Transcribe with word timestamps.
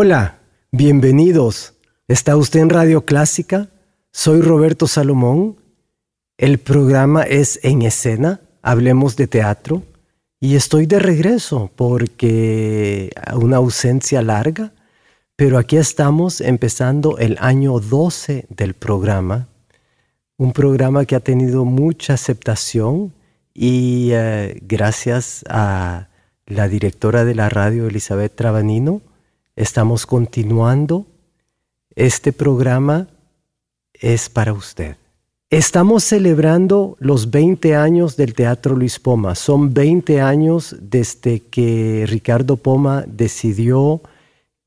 Hola, 0.00 0.38
bienvenidos. 0.70 1.74
¿Está 2.06 2.36
usted 2.36 2.60
en 2.60 2.70
Radio 2.70 3.04
Clásica? 3.04 3.68
Soy 4.12 4.42
Roberto 4.42 4.86
Salomón. 4.86 5.56
El 6.36 6.58
programa 6.58 7.24
es 7.24 7.58
En 7.64 7.82
Escena, 7.82 8.40
hablemos 8.62 9.16
de 9.16 9.26
teatro. 9.26 9.82
Y 10.38 10.54
estoy 10.54 10.86
de 10.86 11.00
regreso 11.00 11.72
porque 11.74 13.10
una 13.34 13.56
ausencia 13.56 14.22
larga, 14.22 14.70
pero 15.34 15.58
aquí 15.58 15.76
estamos 15.76 16.40
empezando 16.42 17.18
el 17.18 17.36
año 17.40 17.80
12 17.80 18.46
del 18.50 18.74
programa. 18.74 19.48
Un 20.36 20.52
programa 20.52 21.06
que 21.06 21.16
ha 21.16 21.20
tenido 21.20 21.64
mucha 21.64 22.14
aceptación 22.14 23.12
y 23.52 24.10
eh, 24.12 24.60
gracias 24.62 25.44
a 25.48 26.06
la 26.46 26.68
directora 26.68 27.24
de 27.24 27.34
la 27.34 27.48
radio, 27.48 27.88
Elizabeth 27.88 28.36
Trabanino, 28.36 29.02
Estamos 29.58 30.06
continuando. 30.06 31.04
Este 31.96 32.32
programa 32.32 33.08
es 33.92 34.28
para 34.28 34.52
usted. 34.52 34.94
Estamos 35.50 36.04
celebrando 36.04 36.96
los 37.00 37.32
20 37.32 37.74
años 37.74 38.16
del 38.16 38.34
Teatro 38.34 38.76
Luis 38.76 39.00
Poma. 39.00 39.34
Son 39.34 39.74
20 39.74 40.20
años 40.20 40.76
desde 40.80 41.40
que 41.40 42.04
Ricardo 42.06 42.56
Poma 42.56 43.04
decidió 43.08 44.00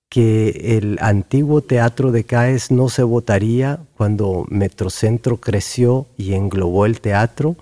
que 0.10 0.76
el 0.78 0.98
antiguo 1.00 1.62
Teatro 1.62 2.12
de 2.12 2.26
Caes 2.26 2.70
no 2.70 2.90
se 2.90 3.04
votaría 3.04 3.80
cuando 3.96 4.46
Metrocentro 4.50 5.38
creció 5.38 6.08
y 6.18 6.34
englobó 6.34 6.86
el 6.86 7.00
teatro 7.00 7.56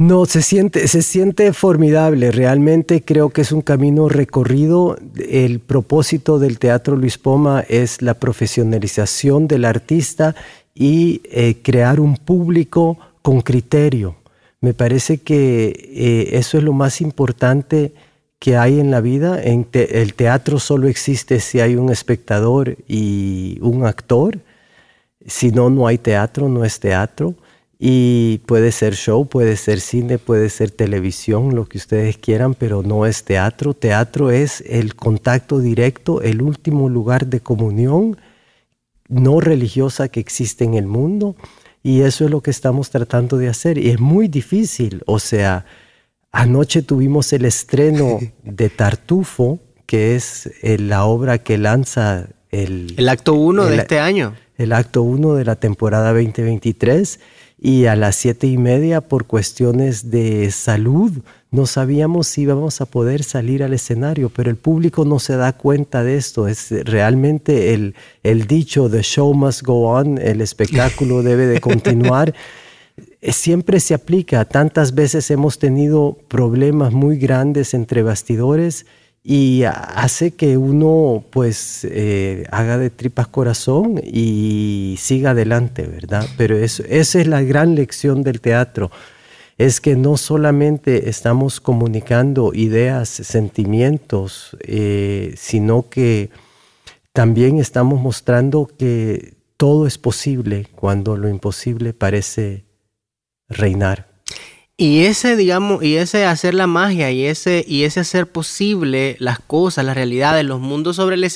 No, 0.00 0.26
se 0.26 0.42
siente, 0.42 0.86
se 0.86 1.02
siente 1.02 1.52
formidable. 1.52 2.30
Realmente 2.30 3.02
creo 3.02 3.30
que 3.30 3.40
es 3.40 3.50
un 3.50 3.62
camino 3.62 4.08
recorrido. 4.08 4.96
El 5.16 5.58
propósito 5.58 6.38
del 6.38 6.60
Teatro 6.60 6.94
Luis 6.94 7.18
Poma 7.18 7.64
es 7.68 8.00
la 8.00 8.14
profesionalización 8.14 9.48
del 9.48 9.64
artista 9.64 10.36
y 10.72 11.20
eh, 11.24 11.56
crear 11.64 11.98
un 11.98 12.16
público 12.16 12.96
con 13.22 13.40
criterio. 13.40 14.17
Me 14.60 14.74
parece 14.74 15.18
que 15.18 15.68
eh, 15.68 16.36
eso 16.38 16.58
es 16.58 16.64
lo 16.64 16.72
más 16.72 17.00
importante 17.00 17.92
que 18.38 18.56
hay 18.56 18.80
en 18.80 18.90
la 18.90 19.00
vida. 19.00 19.40
El 19.42 20.14
teatro 20.14 20.58
solo 20.58 20.88
existe 20.88 21.40
si 21.40 21.60
hay 21.60 21.76
un 21.76 21.90
espectador 21.90 22.76
y 22.88 23.58
un 23.60 23.84
actor. 23.86 24.40
Si 25.26 25.50
no, 25.50 25.70
no 25.70 25.86
hay 25.86 25.98
teatro, 25.98 26.48
no 26.48 26.64
es 26.64 26.80
teatro. 26.80 27.34
Y 27.78 28.38
puede 28.46 28.72
ser 28.72 28.94
show, 28.94 29.26
puede 29.28 29.56
ser 29.56 29.80
cine, 29.80 30.18
puede 30.18 30.50
ser 30.50 30.72
televisión, 30.72 31.54
lo 31.54 31.66
que 31.66 31.78
ustedes 31.78 32.18
quieran, 32.18 32.54
pero 32.54 32.82
no 32.82 33.06
es 33.06 33.22
teatro. 33.24 33.74
Teatro 33.74 34.32
es 34.32 34.62
el 34.66 34.96
contacto 34.96 35.60
directo, 35.60 36.20
el 36.22 36.42
último 36.42 36.88
lugar 36.88 37.26
de 37.26 37.40
comunión 37.40 38.16
no 39.08 39.40
religiosa 39.40 40.08
que 40.08 40.20
existe 40.20 40.64
en 40.64 40.74
el 40.74 40.86
mundo 40.86 41.36
y 41.88 42.02
eso 42.02 42.26
es 42.26 42.30
lo 42.30 42.42
que 42.42 42.50
estamos 42.50 42.90
tratando 42.90 43.38
de 43.38 43.48
hacer. 43.48 43.78
Y 43.78 43.88
es 43.88 43.98
muy 43.98 44.28
difícil. 44.28 45.02
O 45.06 45.18
sea, 45.18 45.64
anoche 46.32 46.82
tuvimos 46.82 47.32
el 47.32 47.46
estreno 47.46 48.18
de 48.44 48.68
Tartufo, 48.68 49.58
que 49.86 50.14
es 50.14 50.50
eh, 50.60 50.76
la 50.78 51.06
obra 51.06 51.38
que 51.38 51.56
lanza 51.56 52.28
el... 52.50 52.92
El 52.98 53.08
acto 53.08 53.32
1 53.32 53.64
de 53.64 53.76
este 53.76 54.00
año. 54.00 54.34
El 54.58 54.74
acto 54.74 55.00
1 55.00 55.32
de 55.36 55.46
la 55.46 55.56
temporada 55.56 56.12
2023 56.12 57.20
y 57.58 57.86
a 57.86 57.96
las 57.96 58.16
siete 58.16 58.46
y 58.46 58.58
media 58.58 59.00
por 59.00 59.24
cuestiones 59.24 60.10
de 60.10 60.50
salud 60.50 61.12
no 61.50 61.66
sabíamos 61.66 62.26
si 62.26 62.42
íbamos 62.42 62.80
a 62.80 62.86
poder 62.86 63.22
salir 63.22 63.62
al 63.62 63.72
escenario, 63.72 64.28
pero 64.28 64.50
el 64.50 64.56
público 64.56 65.04
no 65.04 65.18
se 65.18 65.36
da 65.36 65.54
cuenta 65.54 66.04
de 66.04 66.16
esto. 66.16 66.46
Es 66.46 66.70
realmente 66.84 67.72
el, 67.72 67.94
el 68.22 68.46
dicho, 68.46 68.90
the 68.90 69.02
show 69.02 69.32
must 69.32 69.62
go 69.62 69.88
on, 69.88 70.18
el 70.18 70.40
espectáculo 70.40 71.22
debe 71.24 71.46
de 71.46 71.60
continuar. 71.60 72.34
Eh, 73.20 73.32
siempre 73.32 73.80
se 73.80 73.94
aplica. 73.94 74.44
Tantas 74.44 74.94
veces 74.94 75.30
hemos 75.30 75.58
tenido 75.58 76.18
problemas 76.28 76.92
muy 76.92 77.16
grandes 77.16 77.72
entre 77.72 78.02
bastidores 78.02 78.86
y 79.24 79.64
hace 79.64 80.30
que 80.30 80.56
uno 80.56 81.24
pues 81.30 81.86
eh, 81.90 82.46
haga 82.50 82.78
de 82.78 82.90
tripas 82.90 83.28
corazón 83.28 84.00
y 84.04 84.96
siga 84.98 85.30
adelante, 85.30 85.82
¿verdad? 85.86 86.26
Pero 86.36 86.56
eso, 86.56 86.82
esa 86.88 87.20
es 87.20 87.26
la 87.26 87.42
gran 87.42 87.74
lección 87.74 88.22
del 88.22 88.40
teatro, 88.40 88.90
es 89.58 89.80
que 89.80 89.96
no 89.96 90.16
solamente 90.16 91.10
estamos 91.10 91.60
comunicando 91.60 92.52
ideas, 92.54 93.08
sentimientos, 93.08 94.56
eh, 94.60 95.34
sino 95.36 95.88
que 95.90 96.30
también 97.12 97.58
estamos 97.58 98.00
mostrando 98.00 98.70
que 98.78 99.34
todo 99.56 99.88
es 99.88 99.98
posible 99.98 100.68
cuando 100.76 101.16
lo 101.16 101.28
imposible 101.28 101.92
parece 101.92 102.64
reinar. 103.48 104.06
Y 104.76 105.06
ese, 105.06 105.34
digamos, 105.34 105.82
y 105.82 105.96
ese 105.96 106.24
hacer 106.24 106.54
la 106.54 106.68
magia 106.68 107.10
y 107.10 107.24
ese, 107.24 107.64
y 107.66 107.82
ese 107.82 107.98
hacer 107.98 108.28
posible 108.28 109.16
las 109.18 109.40
cosas, 109.40 109.84
las 109.84 109.96
realidades, 109.96 110.44
los 110.44 110.60
mundos 110.60 110.94
sobre 110.94 111.16
el, 111.16 111.28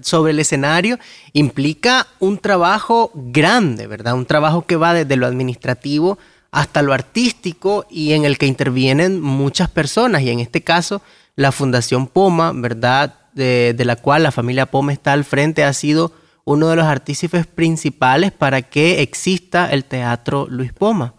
sobre 0.00 0.32
el 0.32 0.40
escenario, 0.40 0.98
implica 1.32 2.08
un 2.18 2.38
trabajo 2.38 3.12
grande, 3.14 3.86
¿verdad? 3.86 4.14
Un 4.14 4.26
trabajo 4.26 4.66
que 4.66 4.74
va 4.74 4.94
desde 4.94 5.14
lo 5.14 5.28
administrativo 5.28 6.18
hasta 6.50 6.82
lo 6.82 6.92
artístico 6.92 7.86
y 7.90 8.12
en 8.12 8.24
el 8.24 8.38
que 8.38 8.46
intervienen 8.46 9.20
muchas 9.20 9.68
personas. 9.68 10.22
Y 10.22 10.30
en 10.30 10.40
este 10.40 10.62
caso, 10.62 11.02
la 11.36 11.52
Fundación 11.52 12.06
Poma, 12.06 12.52
¿verdad? 12.52 13.14
De, 13.34 13.74
de 13.76 13.84
la 13.84 13.96
cual 13.96 14.24
la 14.24 14.32
familia 14.32 14.66
Poma 14.66 14.92
está 14.92 15.12
al 15.12 15.24
frente, 15.24 15.62
ha 15.62 15.72
sido 15.72 16.12
uno 16.44 16.68
de 16.68 16.76
los 16.76 16.86
artífices 16.86 17.46
principales 17.46 18.32
para 18.32 18.62
que 18.62 19.02
exista 19.02 19.70
el 19.70 19.84
Teatro 19.84 20.46
Luis 20.48 20.72
Poma. 20.72 21.14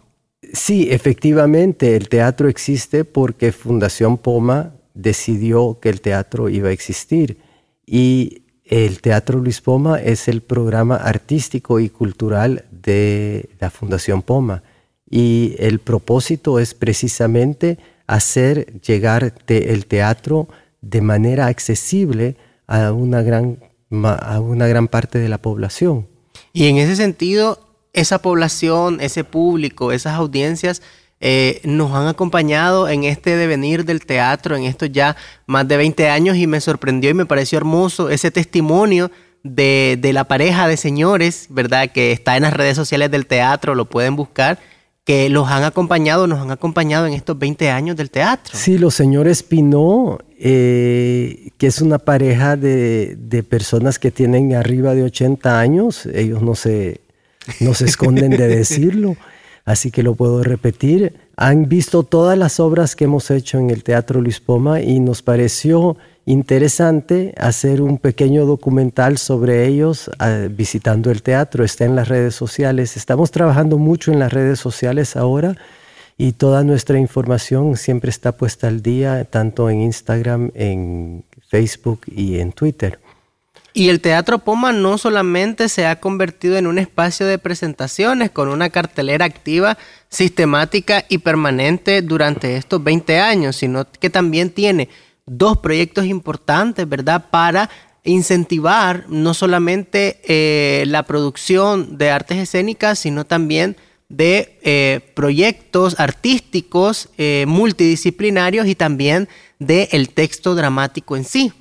Sí, 0.52 0.88
efectivamente, 0.90 1.96
el 1.96 2.08
teatro 2.08 2.48
existe 2.48 3.04
porque 3.04 3.52
Fundación 3.52 4.18
Poma 4.18 4.74
decidió 4.94 5.78
que 5.80 5.88
el 5.88 6.00
teatro 6.00 6.48
iba 6.48 6.70
a 6.70 6.72
existir. 6.72 7.38
Y 7.86 8.42
el 8.64 9.00
Teatro 9.00 9.38
Luis 9.38 9.60
Poma 9.60 10.00
es 10.00 10.28
el 10.28 10.42
programa 10.42 10.96
artístico 10.96 11.80
y 11.80 11.88
cultural 11.88 12.64
de 12.70 13.50
la 13.60 13.70
Fundación 13.70 14.22
Poma. 14.22 14.62
Y 15.10 15.56
el 15.58 15.80
propósito 15.80 16.60
es 16.60 16.72
precisamente 16.72 17.78
hacer 18.06 18.80
llegar 18.80 19.34
el 19.48 19.86
teatro 19.86 20.48
de 20.80 21.00
manera 21.00 21.46
accesible 21.46 22.36
a 22.66 22.92
una 22.92 23.22
gran, 23.22 23.58
a 23.90 24.40
una 24.40 24.66
gran 24.68 24.88
parte 24.88 25.18
de 25.18 25.28
la 25.28 25.38
población. 25.38 26.06
Y 26.52 26.68
en 26.68 26.78
ese 26.78 26.96
sentido, 26.96 27.58
esa 27.92 28.22
población, 28.22 29.00
ese 29.00 29.24
público, 29.24 29.92
esas 29.92 30.14
audiencias 30.14 30.80
eh, 31.20 31.60
nos 31.64 31.92
han 31.92 32.06
acompañado 32.06 32.88
en 32.88 33.04
este 33.04 33.36
devenir 33.36 33.84
del 33.84 34.06
teatro, 34.06 34.56
en 34.56 34.64
estos 34.64 34.90
ya 34.90 35.16
más 35.46 35.68
de 35.68 35.76
20 35.76 36.08
años 36.08 36.36
y 36.36 36.46
me 36.46 36.60
sorprendió 36.60 37.10
y 37.10 37.14
me 37.14 37.26
pareció 37.26 37.58
hermoso 37.58 38.08
ese 38.08 38.30
testimonio 38.30 39.10
de, 39.42 39.98
de, 40.00 40.12
la 40.12 40.24
pareja 40.24 40.66
de 40.66 40.78
señores, 40.78 41.46
¿verdad? 41.50 41.90
Que 41.92 42.12
está 42.12 42.36
en 42.36 42.44
las 42.44 42.54
redes 42.54 42.76
sociales 42.76 43.10
del 43.10 43.26
teatro, 43.26 43.74
lo 43.74 43.84
pueden 43.84 44.16
buscar, 44.16 44.58
que 45.04 45.28
los 45.28 45.48
han 45.48 45.64
acompañado, 45.64 46.26
nos 46.26 46.40
han 46.40 46.50
acompañado 46.50 47.06
en 47.06 47.14
estos 47.14 47.38
20 47.38 47.70
años 47.70 47.96
del 47.96 48.10
teatro. 48.10 48.56
Sí, 48.56 48.78
los 48.78 48.94
señores 48.94 49.42
Pinot, 49.42 50.24
eh, 50.38 51.50
que 51.58 51.66
es 51.66 51.80
una 51.80 51.98
pareja 51.98 52.56
de, 52.56 53.16
de 53.18 53.42
personas 53.42 53.98
que 53.98 54.10
tienen 54.10 54.54
arriba 54.54 54.94
de 54.94 55.04
80 55.04 55.58
años, 55.58 56.06
ellos 56.06 56.42
no 56.42 56.54
se 56.54 57.00
no 57.60 57.74
se 57.74 57.86
esconden 57.86 58.30
de 58.30 58.48
decirlo, 58.56 59.16
así 59.64 59.90
que 59.90 60.02
lo 60.02 60.14
puedo 60.14 60.42
repetir. 60.42 61.14
Han 61.36 61.68
visto 61.68 62.02
todas 62.02 62.38
las 62.38 62.60
obras 62.60 62.94
que 62.94 63.04
hemos 63.04 63.30
hecho 63.30 63.58
en 63.58 63.70
el 63.70 63.82
Teatro 63.82 64.20
Luis 64.20 64.40
Poma 64.40 64.80
y 64.80 65.00
nos 65.00 65.22
pareció 65.22 65.96
interesante 66.26 67.34
hacer 67.38 67.82
un 67.82 67.98
pequeño 67.98 68.46
documental 68.46 69.18
sobre 69.18 69.66
ellos 69.66 70.10
ah, 70.18 70.46
visitando 70.50 71.10
el 71.10 71.22
teatro. 71.22 71.64
Está 71.64 71.84
en 71.84 71.96
las 71.96 72.08
redes 72.08 72.34
sociales. 72.34 72.96
Estamos 72.96 73.30
trabajando 73.30 73.78
mucho 73.78 74.12
en 74.12 74.18
las 74.18 74.32
redes 74.32 74.58
sociales 74.58 75.16
ahora 75.16 75.56
y 76.20 76.32
toda 76.32 76.64
nuestra 76.64 76.98
información 76.98 77.76
siempre 77.76 78.10
está 78.10 78.36
puesta 78.36 78.68
al 78.68 78.82
día, 78.82 79.24
tanto 79.24 79.70
en 79.70 79.80
Instagram, 79.80 80.50
en 80.54 81.24
Facebook 81.48 82.02
y 82.06 82.40
en 82.40 82.52
Twitter. 82.52 83.00
Y 83.72 83.88
el 83.88 84.00
Teatro 84.00 84.40
Poma 84.40 84.72
no 84.72 84.98
solamente 84.98 85.68
se 85.68 85.86
ha 85.86 86.00
convertido 86.00 86.58
en 86.58 86.66
un 86.66 86.78
espacio 86.78 87.26
de 87.26 87.38
presentaciones 87.38 88.30
con 88.30 88.48
una 88.48 88.68
cartelera 88.68 89.24
activa, 89.24 89.78
sistemática 90.08 91.04
y 91.08 91.18
permanente 91.18 92.02
durante 92.02 92.56
estos 92.56 92.82
20 92.82 93.20
años, 93.20 93.56
sino 93.56 93.86
que 93.90 94.10
también 94.10 94.50
tiene 94.50 94.88
dos 95.30 95.58
proyectos 95.58 96.06
importantes, 96.06 96.88
¿verdad? 96.88 97.26
Para 97.30 97.70
incentivar 98.02 99.04
no 99.08 99.32
solamente 99.32 100.20
eh, 100.24 100.84
la 100.86 101.04
producción 101.04 101.98
de 101.98 102.10
artes 102.10 102.38
escénicas, 102.38 102.98
sino 102.98 103.24
también 103.24 103.76
de 104.08 104.58
eh, 104.62 105.00
proyectos 105.14 106.00
artísticos 106.00 107.10
eh, 107.16 107.44
multidisciplinarios 107.46 108.66
y 108.66 108.74
también 108.74 109.28
del 109.60 109.86
el 109.92 110.08
texto 110.08 110.56
dramático 110.56 111.16
en 111.16 111.24
sí. 111.24 111.52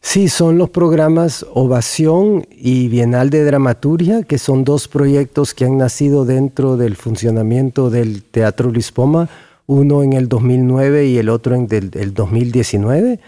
Sí, 0.00 0.28
son 0.28 0.56
los 0.56 0.70
programas 0.70 1.44
Ovación 1.52 2.46
y 2.50 2.88
Bienal 2.88 3.28
de 3.28 3.44
Dramaturgia, 3.44 4.22
que 4.22 4.38
son 4.38 4.64
dos 4.64 4.88
proyectos 4.88 5.52
que 5.52 5.66
han 5.66 5.76
nacido 5.76 6.24
dentro 6.24 6.78
del 6.78 6.96
funcionamiento 6.96 7.90
del 7.90 8.22
Teatro 8.22 8.70
Luis 8.70 8.90
Poma, 8.90 9.28
uno 9.68 10.02
en 10.02 10.14
el 10.14 10.28
2009 10.28 11.06
y 11.06 11.18
el 11.18 11.28
otro 11.28 11.54
en 11.54 11.68
el 11.70 12.14
2019. 12.14 13.20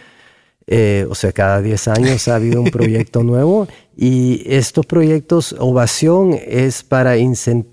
Eh, 0.67 1.07
o 1.09 1.15
sea, 1.15 1.31
cada 1.31 1.63
10 1.63 1.89
años 1.89 2.27
ha 2.27 2.35
habido 2.35 2.61
un 2.61 2.71
proyecto 2.73 3.23
nuevo 3.23 3.69
y 3.97 4.43
estos 4.47 4.87
proyectos 4.87 5.55
Ovación 5.59 6.37
es 6.45 6.83
para 6.83 7.15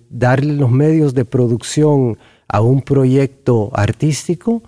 darle 0.09 0.53
los 0.53 0.69
medios 0.69 1.15
de 1.15 1.25
producción 1.25 2.19
a 2.47 2.61
un 2.61 2.81
proyecto 2.81 3.71
artístico 3.73 4.61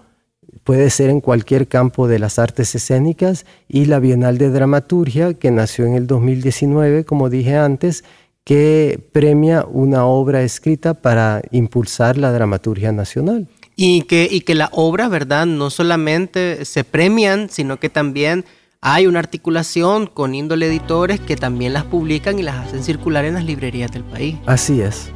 puede 0.70 0.92
ser 0.92 1.10
en 1.10 1.20
cualquier 1.20 1.68
campo 1.68 2.08
de 2.08 2.20
las 2.20 2.38
artes 2.38 2.76
escénicas 2.76 3.48
y 3.68 3.86
la 3.86 4.00
Bienal 4.00 4.38
de 4.38 4.52
Dramaturgia, 4.52 5.34
que 5.34 5.50
nació 5.50 5.88
en 5.88 5.96
el 5.96 6.06
2019, 6.06 7.06
como 7.06 7.32
dije 7.32 7.58
antes, 7.58 8.04
que 8.44 9.10
premia 9.12 9.66
una 9.66 10.06
obra 10.06 10.44
escrita 10.44 10.94
para 10.94 11.42
impulsar 11.50 12.18
la 12.18 12.32
dramaturgia 12.32 12.92
nacional. 12.92 13.48
Y 13.82 14.02
que, 14.02 14.28
y 14.30 14.42
que 14.42 14.56
las 14.56 14.72
obras, 14.74 15.10
¿verdad? 15.10 15.46
No 15.46 15.70
solamente 15.70 16.66
se 16.66 16.84
premian, 16.84 17.50
sino 17.50 17.80
que 17.80 17.88
también 17.88 18.44
hay 18.82 19.08
una 19.08 19.20
articulación 19.20 20.06
con 20.06 20.36
índole 20.36 20.68
editores 20.68 21.22
que 21.22 21.38
también 21.38 21.72
las 21.72 21.86
publican 21.86 22.40
y 22.40 22.44
las 22.44 22.68
hacen 22.68 22.84
circular 22.84 23.24
en 23.24 23.36
las 23.36 23.46
librerías 23.46 23.90
del 23.90 24.04
país. 24.04 24.36
Así 24.48 24.82
es. 24.82 25.14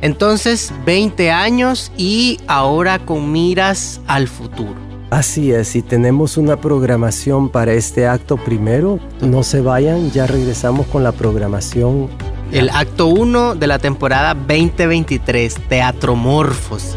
Entonces, 0.00 0.72
20 0.84 1.30
años 1.30 1.92
y 1.96 2.40
ahora 2.48 2.98
con 2.98 3.30
miras 3.30 4.00
al 4.08 4.26
futuro. 4.26 4.74
Así 5.10 5.52
es, 5.52 5.76
y 5.76 5.82
tenemos 5.82 6.36
una 6.36 6.60
programación 6.60 7.50
para 7.50 7.72
este 7.72 8.08
acto 8.08 8.36
primero. 8.36 8.98
No 9.20 9.44
se 9.44 9.60
vayan, 9.60 10.10
ya 10.10 10.26
regresamos 10.26 10.88
con 10.88 11.04
la 11.04 11.12
programación. 11.12 12.08
El 12.50 12.68
acto 12.70 13.06
1 13.06 13.54
de 13.54 13.66
la 13.68 13.78
temporada 13.78 14.34
2023, 14.34 15.54
Teatromorfos. 15.68 16.96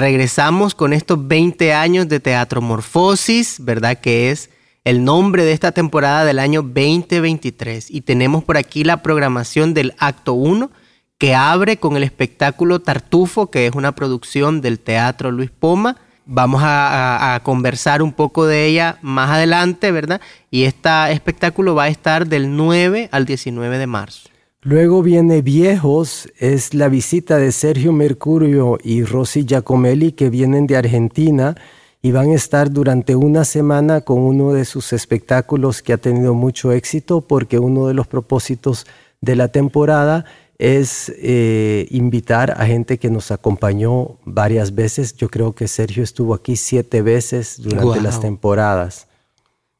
Regresamos 0.00 0.74
con 0.74 0.94
estos 0.94 1.28
20 1.28 1.74
años 1.74 2.08
de 2.08 2.20
Teatromorfosis, 2.20 3.62
¿verdad? 3.62 4.00
Que 4.00 4.30
es 4.30 4.48
el 4.82 5.04
nombre 5.04 5.44
de 5.44 5.52
esta 5.52 5.72
temporada 5.72 6.24
del 6.24 6.38
año 6.38 6.62
2023 6.62 7.90
y 7.90 8.00
tenemos 8.00 8.42
por 8.42 8.56
aquí 8.56 8.82
la 8.82 9.02
programación 9.02 9.74
del 9.74 9.92
acto 9.98 10.32
1 10.32 10.70
que 11.18 11.34
abre 11.34 11.76
con 11.76 11.98
el 11.98 12.02
espectáculo 12.02 12.80
Tartufo, 12.80 13.50
que 13.50 13.66
es 13.66 13.74
una 13.74 13.94
producción 13.94 14.62
del 14.62 14.80
Teatro 14.80 15.32
Luis 15.32 15.50
Poma. 15.50 15.98
Vamos 16.24 16.62
a, 16.64 17.38
conversar 17.42 18.00
un 18.00 18.14
poco 18.14 18.46
de 18.46 18.64
ella 18.64 18.96
más 19.02 19.28
adelante, 19.28 19.92
¿verdad? 19.92 20.22
Y 20.50 20.62
este 20.62 20.88
espectáculo 21.12 21.74
va 21.74 21.84
a 21.84 21.88
estar 21.88 22.26
del 22.26 22.56
9 22.56 23.10
al 23.12 23.26
19 23.26 23.76
de 23.76 23.86
marzo. 23.86 24.29
Luego 24.62 25.02
viene 25.02 25.40
Viejos, 25.40 26.28
es 26.38 26.74
la 26.74 26.90
visita 26.90 27.38
de 27.38 27.50
Sergio 27.50 27.92
Mercurio 27.92 28.78
y 28.82 29.04
Rosy 29.04 29.46
Giacomelli 29.46 30.12
que 30.12 30.28
vienen 30.28 30.66
de 30.66 30.76
Argentina 30.76 31.56
y 32.02 32.12
van 32.12 32.32
a 32.32 32.34
estar 32.34 32.70
durante 32.70 33.16
una 33.16 33.46
semana 33.46 34.02
con 34.02 34.18
uno 34.18 34.52
de 34.52 34.66
sus 34.66 34.92
espectáculos 34.92 35.80
que 35.80 35.94
ha 35.94 35.96
tenido 35.96 36.34
mucho 36.34 36.72
éxito 36.72 37.22
porque 37.22 37.58
uno 37.58 37.86
de 37.86 37.94
los 37.94 38.06
propósitos 38.06 38.86
de 39.22 39.34
la 39.34 39.48
temporada 39.48 40.26
es 40.58 41.10
eh, 41.16 41.86
invitar 41.90 42.50
a 42.50 42.66
gente 42.66 42.98
que 42.98 43.08
nos 43.08 43.30
acompañó 43.30 44.18
varias 44.26 44.74
veces. 44.74 45.16
Yo 45.16 45.30
creo 45.30 45.54
que 45.54 45.68
Sergio 45.68 46.02
estuvo 46.02 46.34
aquí 46.34 46.56
siete 46.56 47.00
veces 47.00 47.62
durante 47.62 48.02
las 48.02 48.20
temporadas. 48.20 49.06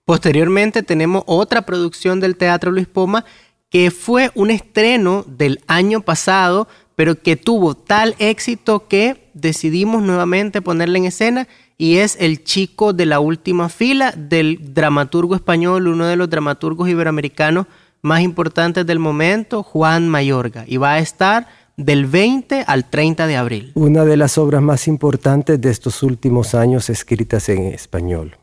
Posteriormente 0.07 0.83
tenemos 0.83 1.23
otra 1.27 1.67
producción 1.67 2.19
del 2.19 2.37
Teatro 2.37 2.71
Luis 2.71 2.89
Poma 2.89 3.27
que 3.71 3.91
fue 3.91 4.31
un 4.35 4.51
estreno 4.51 5.25
del 5.27 5.61
año 5.69 6.03
pasado, 6.03 6.69
pero 6.97 7.23
que 7.23 7.37
tuvo 7.37 7.75
tal 7.75 8.15
éxito 8.19 8.89
que 8.89 9.31
decidimos 9.33 10.03
nuevamente 10.03 10.61
ponerla 10.61 10.99
en 10.99 11.07
escena 11.07 11.49
y 11.79 11.97
es 11.97 12.17
el 12.21 12.45
chico 12.45 12.93
de 12.93 13.07
la 13.07 13.21
última 13.21 13.71
fila 13.71 14.13
del 14.15 14.75
dramaturgo 14.75 15.35
español, 15.35 15.87
uno 15.87 16.05
de 16.07 16.17
los 16.17 16.29
dramaturgos 16.29 16.91
iberoamericanos 16.91 17.67
más 18.03 18.21
importantes 18.21 18.85
del 18.85 18.99
momento, 18.99 19.63
Juan 19.63 20.09
Mayorga, 20.09 20.65
y 20.67 20.77
va 20.77 20.95
a 20.95 20.99
estar 20.99 21.47
del 21.77 22.07
20 22.07 22.65
al 22.67 22.91
30 22.91 23.27
de 23.27 23.37
abril. 23.37 23.73
Una 23.75 24.05
de 24.05 24.17
las 24.17 24.37
obras 24.37 24.61
más 24.61 24.89
importantes 24.89 25.61
de 25.61 25.71
estos 25.71 26.03
últimos 26.03 26.55
años 26.55 26.91
escritas 26.91 27.49
en 27.49 27.67
español. 27.67 28.37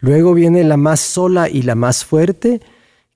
Luego 0.00 0.34
viene 0.34 0.62
La 0.64 0.76
más 0.76 1.00
sola 1.00 1.48
y 1.48 1.62
la 1.62 1.74
más 1.74 2.04
fuerte, 2.04 2.60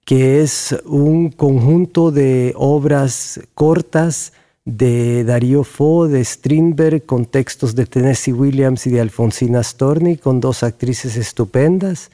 que 0.04 0.42
es 0.42 0.76
un 0.85 1.30
conjunto 1.30 2.11
de 2.11 2.54
obras 2.56 3.40
cortas 3.54 4.32
de 4.64 5.25
Darío 5.25 5.64
Fo, 5.64 6.09
de 6.09 6.25
Strindberg, 6.25 7.04
con 7.04 7.26
textos 7.26 7.75
de 7.75 7.87
Tennessee 7.87 8.32
Williams 8.32 8.87
y 8.87 8.90
de 8.90 9.00
Alfonsina 9.00 9.62
Storni, 9.62 10.16
con 10.16 10.40
dos 10.40 10.62
actrices 10.62 11.16
estupendas. 11.16 12.11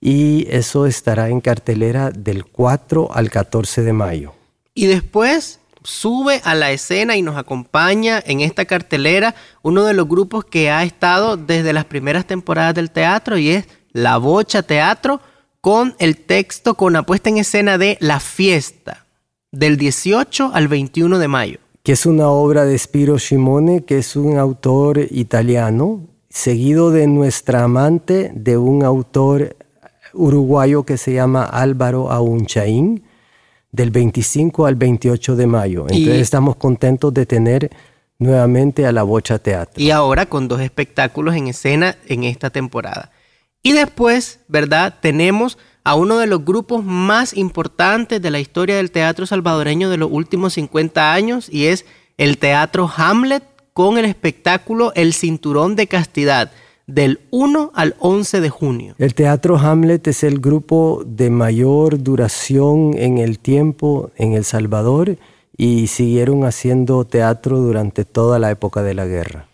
Y 0.00 0.46
eso 0.50 0.86
estará 0.86 1.28
en 1.28 1.40
cartelera 1.40 2.10
del 2.10 2.44
4 2.44 3.10
al 3.12 3.30
14 3.30 3.82
de 3.82 3.92
mayo. 3.92 4.34
Y 4.74 4.86
después 4.86 5.60
sube 5.82 6.40
a 6.44 6.54
la 6.54 6.72
escena 6.72 7.16
y 7.16 7.22
nos 7.22 7.36
acompaña 7.36 8.22
en 8.24 8.40
esta 8.40 8.64
cartelera 8.64 9.34
uno 9.62 9.84
de 9.84 9.94
los 9.94 10.08
grupos 10.08 10.44
que 10.44 10.70
ha 10.70 10.82
estado 10.82 11.36
desde 11.36 11.72
las 11.72 11.84
primeras 11.84 12.26
temporadas 12.26 12.74
del 12.74 12.90
teatro 12.90 13.38
y 13.38 13.50
es 13.50 13.68
La 13.92 14.16
Bocha 14.16 14.62
Teatro 14.62 15.20
con 15.64 15.94
el 15.98 16.18
texto 16.18 16.74
con 16.74 16.92
la 16.92 17.04
puesta 17.04 17.30
en 17.30 17.38
escena 17.38 17.78
de 17.78 17.96
La 17.98 18.20
Fiesta 18.20 19.06
del 19.50 19.78
18 19.78 20.50
al 20.52 20.68
21 20.68 21.18
de 21.18 21.26
mayo. 21.26 21.58
Que 21.82 21.92
es 21.92 22.04
una 22.04 22.28
obra 22.28 22.66
de 22.66 22.76
Spiro 22.76 23.16
Shimone, 23.16 23.82
que 23.86 23.96
es 23.96 24.14
un 24.14 24.36
autor 24.36 24.98
italiano, 25.10 26.02
seguido 26.28 26.90
de 26.90 27.06
Nuestra 27.06 27.64
Amante, 27.64 28.30
de 28.34 28.58
un 28.58 28.84
autor 28.84 29.56
uruguayo 30.12 30.82
que 30.82 30.98
se 30.98 31.14
llama 31.14 31.44
Álvaro 31.44 32.12
Aunchaín 32.12 33.02
del 33.72 33.90
25 33.90 34.66
al 34.66 34.74
28 34.74 35.34
de 35.34 35.46
mayo. 35.46 35.86
Entonces 35.88 36.20
estamos 36.20 36.56
contentos 36.56 37.14
de 37.14 37.24
tener 37.24 37.70
nuevamente 38.18 38.84
a 38.84 38.92
la 38.92 39.02
Bocha 39.02 39.38
Teatro. 39.38 39.82
Y 39.82 39.90
ahora 39.92 40.26
con 40.26 40.46
dos 40.46 40.60
espectáculos 40.60 41.34
en 41.34 41.48
escena 41.48 41.96
en 42.06 42.24
esta 42.24 42.50
temporada. 42.50 43.12
Y 43.64 43.72
después, 43.72 44.40
¿verdad? 44.46 44.98
Tenemos 45.00 45.56
a 45.84 45.94
uno 45.94 46.18
de 46.18 46.26
los 46.26 46.44
grupos 46.44 46.84
más 46.84 47.34
importantes 47.34 48.20
de 48.20 48.30
la 48.30 48.38
historia 48.38 48.76
del 48.76 48.90
teatro 48.90 49.24
salvadoreño 49.24 49.88
de 49.88 49.96
los 49.96 50.10
últimos 50.12 50.52
50 50.52 51.14
años 51.14 51.48
y 51.50 51.66
es 51.66 51.86
el 52.18 52.36
Teatro 52.36 52.90
Hamlet 52.94 53.42
con 53.72 53.96
el 53.96 54.04
espectáculo 54.04 54.92
El 54.94 55.14
Cinturón 55.14 55.76
de 55.76 55.86
Castidad 55.86 56.52
del 56.86 57.20
1 57.30 57.72
al 57.74 57.96
11 58.00 58.42
de 58.42 58.50
junio. 58.50 58.94
El 58.98 59.14
Teatro 59.14 59.56
Hamlet 59.56 60.06
es 60.08 60.24
el 60.24 60.40
grupo 60.40 61.02
de 61.06 61.30
mayor 61.30 62.02
duración 62.02 62.92
en 62.98 63.16
el 63.16 63.38
tiempo 63.38 64.10
en 64.16 64.34
El 64.34 64.44
Salvador 64.44 65.16
y 65.56 65.86
siguieron 65.86 66.44
haciendo 66.44 67.06
teatro 67.06 67.60
durante 67.60 68.04
toda 68.04 68.38
la 68.38 68.50
época 68.50 68.82
de 68.82 68.92
la 68.92 69.06
guerra. 69.06 69.48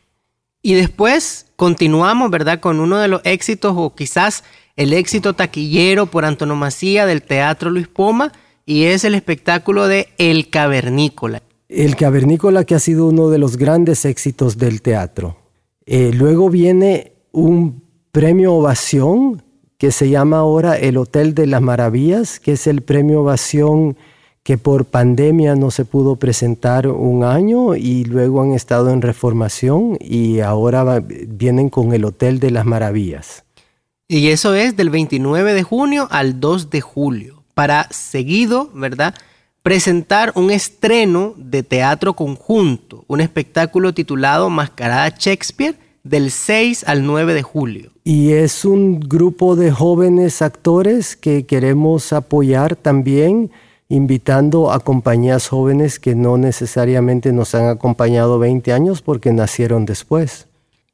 Y 0.63 0.75
después 0.75 1.47
continuamos, 1.61 2.31
¿verdad?, 2.31 2.59
con 2.59 2.81
uno 2.81 2.97
de 2.97 3.09
los 3.09 3.21
éxitos 3.23 3.75
o 3.77 3.95
quizás 3.95 4.45
el 4.77 4.95
éxito 4.95 5.35
taquillero 5.35 6.07
por 6.07 6.25
antonomasía 6.25 7.05
del 7.05 7.21
Teatro 7.21 7.69
Luis 7.69 7.87
Poma 7.87 8.33
y 8.65 8.85
es 8.85 9.05
el 9.05 9.15
espectáculo 9.15 9.87
de 9.87 10.09
El 10.17 10.49
Cavernícola. 10.49 11.43
El 11.69 11.97
Cavernícola 11.97 12.65
que 12.65 12.75
ha 12.75 12.79
sido 12.79 13.09
uno 13.09 13.29
de 13.29 13.37
los 13.37 13.59
grandes 13.59 14.07
éxitos 14.07 14.57
del 14.57 14.81
teatro. 14.81 15.37
Eh, 15.85 16.13
luego 16.15 16.49
viene 16.49 17.13
un 17.31 17.85
premio 18.11 18.55
ovación 18.55 19.43
que 19.77 19.93
se 19.93 20.09
llama 20.09 20.39
ahora 20.39 20.79
el 20.79 20.97
Hotel 20.97 21.35
de 21.35 21.47
las 21.47 21.61
Maravillas, 21.61 22.41
que 22.41 22.53
es 22.53 22.67
el 22.67 22.81
premio 22.81 23.21
ovación 23.21 23.99
que 24.43 24.59
por 24.59 24.87
pandemia 24.87 25.55
no 25.55 25.71
se 25.71 25.85
pudo 25.85 26.17
presentar 26.17 26.89
un 26.89 27.25
año 27.25 27.77
y 27.77 28.05
luego 28.05 28.43
han 28.43 28.53
estado 28.53 28.91
en 28.91 29.03
reformación 29.03 29.99
y 30.01 30.41
ahora 30.41 31.01
vienen 31.01 31.69
con 31.69 31.93
el 31.93 32.05
Hotel 32.05 32.41
de 32.41 32.51
las 32.51 32.65
Maravillas. 32.65 33.45
Y 34.09 34.29
eso 34.29 34.55
es 34.55 34.77
del 34.77 34.91
29 34.91 35.55
de 35.55 35.63
junio 35.63 36.09
al 36.11 36.41
2 36.41 36.71
de 36.71 36.81
julio, 36.81 37.45
para 37.55 37.87
seguido, 37.91 38.71
¿verdad? 38.75 39.15
Presentar 39.63 40.33
un 40.35 40.51
estreno 40.51 41.35
de 41.37 41.63
teatro 41.63 42.15
conjunto, 42.15 43.05
un 43.07 43.21
espectáculo 43.21 43.95
titulado 43.95 44.51
Mascarada 44.51 45.15
Shakespeare, 45.17 45.77
del 46.03 46.31
6 46.31 46.85
al 46.89 47.07
9 47.07 47.35
de 47.35 47.43
julio. 47.43 47.93
Y 48.05 48.33
es 48.33 48.65
un 48.65 49.01
grupo 49.01 49.55
de 49.55 49.71
jóvenes 49.71 50.43
actores 50.43 51.15
que 51.15 51.47
queremos 51.47 52.13
apoyar 52.13 52.75
también, 52.75 53.51
invitando 53.91 54.73
a 54.73 54.81
compañías 54.81 55.49
jóvenes 55.49 55.99
que 55.99 56.15
no 56.15 56.39
necesariamente 56.39 57.33
nos 57.33 57.55
han 57.55 57.69
acompañado 57.69 58.39
20 58.39 58.73
años 58.73 59.03
porque 59.03 59.33
nacieron 59.33 59.85
después. 59.85 60.47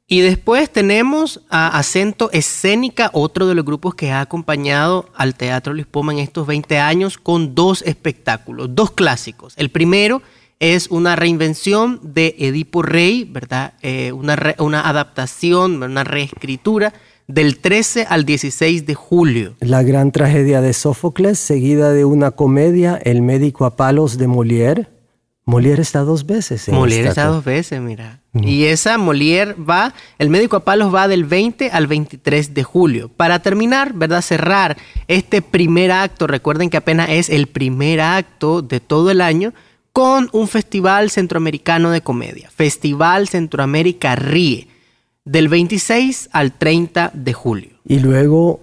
Y 0.07 0.21
después 0.21 0.71
tenemos 0.71 1.41
a 1.49 1.77
Acento 1.77 2.31
Escénica, 2.31 3.11
otro 3.13 3.45
de 3.45 3.55
los 3.55 3.65
grupos 3.65 3.93
que 3.93 4.11
ha 4.11 4.21
acompañado 4.21 5.09
al 5.15 5.35
Teatro 5.35 5.73
Luis 5.73 5.85
Poma 5.85 6.13
en 6.13 6.19
estos 6.19 6.47
20 6.47 6.79
años, 6.79 7.17
con 7.17 7.53
dos 7.53 7.83
espectáculos, 7.83 8.73
dos 8.73 8.91
clásicos. 8.91 9.53
El 9.57 9.69
primero 9.69 10.21
es 10.59 10.87
una 10.87 11.15
reinvención 11.15 11.99
de 12.01 12.35
Edipo 12.39 12.81
Rey, 12.81 13.25
¿verdad? 13.25 13.73
Eh, 13.83 14.11
una, 14.11 14.55
una 14.57 14.89
adaptación, 14.89 15.83
una 15.83 16.03
reescritura 16.03 16.93
del 17.27 17.59
13 17.59 18.05
al 18.09 18.25
16 18.25 18.85
de 18.85 18.95
julio. 18.95 19.55
La 19.59 19.83
gran 19.83 20.11
tragedia 20.11 20.61
de 20.61 20.73
Sófocles, 20.73 21.37
seguida 21.37 21.91
de 21.91 22.05
una 22.05 22.31
comedia, 22.31 22.99
El 23.03 23.21
médico 23.21 23.65
a 23.65 23.75
palos 23.75 24.17
de 24.17 24.27
Molière. 24.27 24.87
Molière 25.45 25.81
está 25.81 26.01
dos 26.01 26.25
veces. 26.25 26.67
En 26.67 26.75
Molière 26.75 27.07
está 27.07 27.25
dos 27.25 27.43
veces, 27.43 27.79
mira. 27.79 28.19
Y 28.33 28.65
esa 28.65 28.97
Molière 28.97 29.55
va, 29.57 29.93
el 30.19 30.29
médico 30.29 30.57
a 30.57 30.65
palos 30.65 30.93
va 30.93 31.07
del 31.07 31.25
20 31.25 31.71
al 31.71 31.87
23 31.87 32.53
de 32.53 32.63
julio. 32.63 33.09
Para 33.09 33.39
terminar, 33.41 33.93
¿verdad? 33.93 34.21
Cerrar 34.21 34.77
este 35.07 35.41
primer 35.41 35.91
acto, 35.91 36.27
recuerden 36.27 36.69
que 36.69 36.77
apenas 36.77 37.09
es 37.09 37.29
el 37.29 37.47
primer 37.47 38.01
acto 38.01 38.61
de 38.61 38.79
todo 38.79 39.09
el 39.09 39.21
año, 39.21 39.53
con 39.93 40.29
un 40.31 40.47
festival 40.47 41.09
centroamericano 41.09 41.89
de 41.89 42.01
comedia, 42.01 42.51
Festival 42.51 43.27
Centroamérica 43.27 44.15
Ríe, 44.15 44.67
del 45.27 45.49
26 45.49 46.29
al 46.31 46.53
30 46.53 47.11
de 47.13 47.33
julio. 47.33 47.69
Y 47.85 47.99
luego 47.99 48.61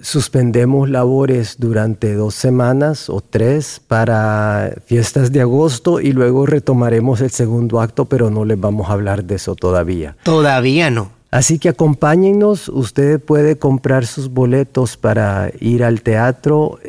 suspendemos 0.00 0.88
labores 0.88 1.56
durante 1.58 2.14
dos 2.14 2.34
semanas 2.34 3.08
o 3.08 3.20
tres 3.20 3.80
para 3.86 4.74
fiestas 4.86 5.30
de 5.30 5.42
agosto 5.42 6.00
y 6.00 6.12
luego 6.12 6.46
retomaremos 6.46 7.20
el 7.20 7.30
segundo 7.30 7.80
acto, 7.80 8.06
pero 8.06 8.30
no 8.30 8.44
les 8.44 8.58
vamos 8.58 8.88
a 8.88 8.94
hablar 8.94 9.24
de 9.24 9.36
eso 9.36 9.54
todavía. 9.54 10.16
Todavía 10.24 10.90
no. 10.90 11.10
Así 11.30 11.60
que 11.60 11.68
acompáñennos, 11.68 12.68
usted 12.68 13.20
puede 13.20 13.56
comprar 13.56 14.04
sus 14.04 14.30
boletos 14.30 14.96
para 14.96 15.52
ir 15.60 15.84
al 15.84 16.02
teatro 16.02 16.80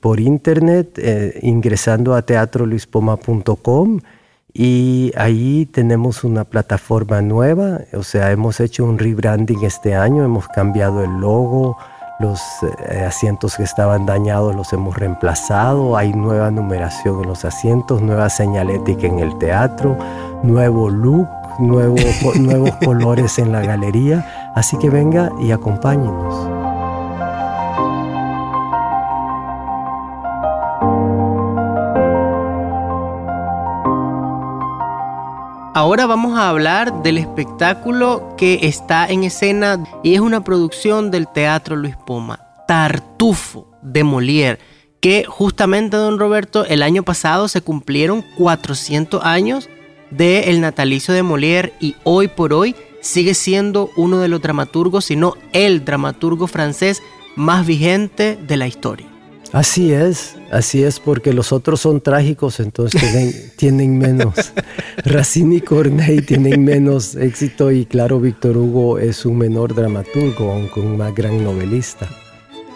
por 0.00 0.18
internet 0.18 0.98
eh, 0.98 1.38
ingresando 1.42 2.16
a 2.16 2.22
teatroluispoma.com 2.22 4.00
y 4.52 5.12
ahí 5.16 5.66
tenemos 5.66 6.24
una 6.24 6.44
plataforma 6.44 7.20
nueva, 7.22 7.80
o 7.92 8.02
sea, 8.02 8.30
hemos 8.32 8.60
hecho 8.60 8.84
un 8.84 8.98
rebranding 8.98 9.64
este 9.64 9.94
año, 9.94 10.24
hemos 10.24 10.48
cambiado 10.48 11.04
el 11.04 11.10
logo, 11.20 11.76
los 12.20 12.40
eh, 12.88 13.04
asientos 13.06 13.56
que 13.56 13.62
estaban 13.62 14.06
dañados 14.06 14.54
los 14.54 14.72
hemos 14.72 14.96
reemplazado, 14.96 15.96
hay 15.96 16.12
nueva 16.12 16.50
numeración 16.50 17.22
en 17.22 17.28
los 17.28 17.44
asientos, 17.44 18.02
nueva 18.02 18.28
señalética 18.28 19.06
en 19.06 19.20
el 19.20 19.38
teatro, 19.38 19.96
nuevo 20.42 20.90
look 20.90 21.28
nuevos, 21.58 22.00
nuevos 22.40 22.70
colores 22.84 23.38
en 23.38 23.52
la 23.52 23.60
galería. 23.60 24.52
Así 24.54 24.76
que 24.78 24.90
venga 24.90 25.30
y 25.40 25.52
acompáñenos. 25.52 26.57
Ahora 35.88 36.04
vamos 36.04 36.38
a 36.38 36.50
hablar 36.50 37.02
del 37.02 37.16
espectáculo 37.16 38.34
que 38.36 38.58
está 38.64 39.06
en 39.06 39.24
escena 39.24 39.82
y 40.02 40.12
es 40.12 40.20
una 40.20 40.44
producción 40.44 41.10
del 41.10 41.26
Teatro 41.26 41.76
Luis 41.76 41.96
Poma, 41.96 42.40
Tartufo 42.66 43.70
de 43.80 44.04
Molière, 44.04 44.58
que 45.00 45.24
justamente, 45.26 45.96
don 45.96 46.18
Roberto, 46.18 46.66
el 46.66 46.82
año 46.82 47.04
pasado 47.04 47.48
se 47.48 47.62
cumplieron 47.62 48.22
400 48.36 49.24
años 49.24 49.70
de 50.10 50.50
El 50.50 50.60
natalicio 50.60 51.14
de 51.14 51.22
Molière 51.22 51.72
y 51.80 51.96
hoy 52.04 52.28
por 52.28 52.52
hoy 52.52 52.76
sigue 53.00 53.32
siendo 53.32 53.88
uno 53.96 54.18
de 54.18 54.28
los 54.28 54.42
dramaturgos, 54.42 55.06
si 55.06 55.16
no 55.16 55.36
el 55.54 55.86
dramaturgo 55.86 56.48
francés 56.48 57.02
más 57.34 57.66
vigente 57.66 58.36
de 58.36 58.56
la 58.58 58.66
historia. 58.66 59.06
Así 59.52 59.92
es, 59.92 60.36
así 60.50 60.82
es, 60.82 61.00
porque 61.00 61.32
los 61.32 61.52
otros 61.52 61.80
son 61.80 62.00
trágicos, 62.00 62.60
entonces 62.60 63.54
tienen, 63.56 63.98
menos. 63.98 64.52
Racine 65.04 65.56
y 65.56 65.60
Corneille 65.60 66.22
tienen 66.22 66.64
menos 66.64 67.14
éxito 67.14 67.70
y 67.70 67.86
claro, 67.86 68.20
Víctor 68.20 68.56
Hugo 68.56 68.98
es 68.98 69.24
un 69.24 69.38
menor 69.38 69.74
dramaturgo, 69.74 70.52
aunque 70.52 70.80
un 70.80 70.98
más 70.98 71.14
gran 71.14 71.42
novelista. 71.42 72.08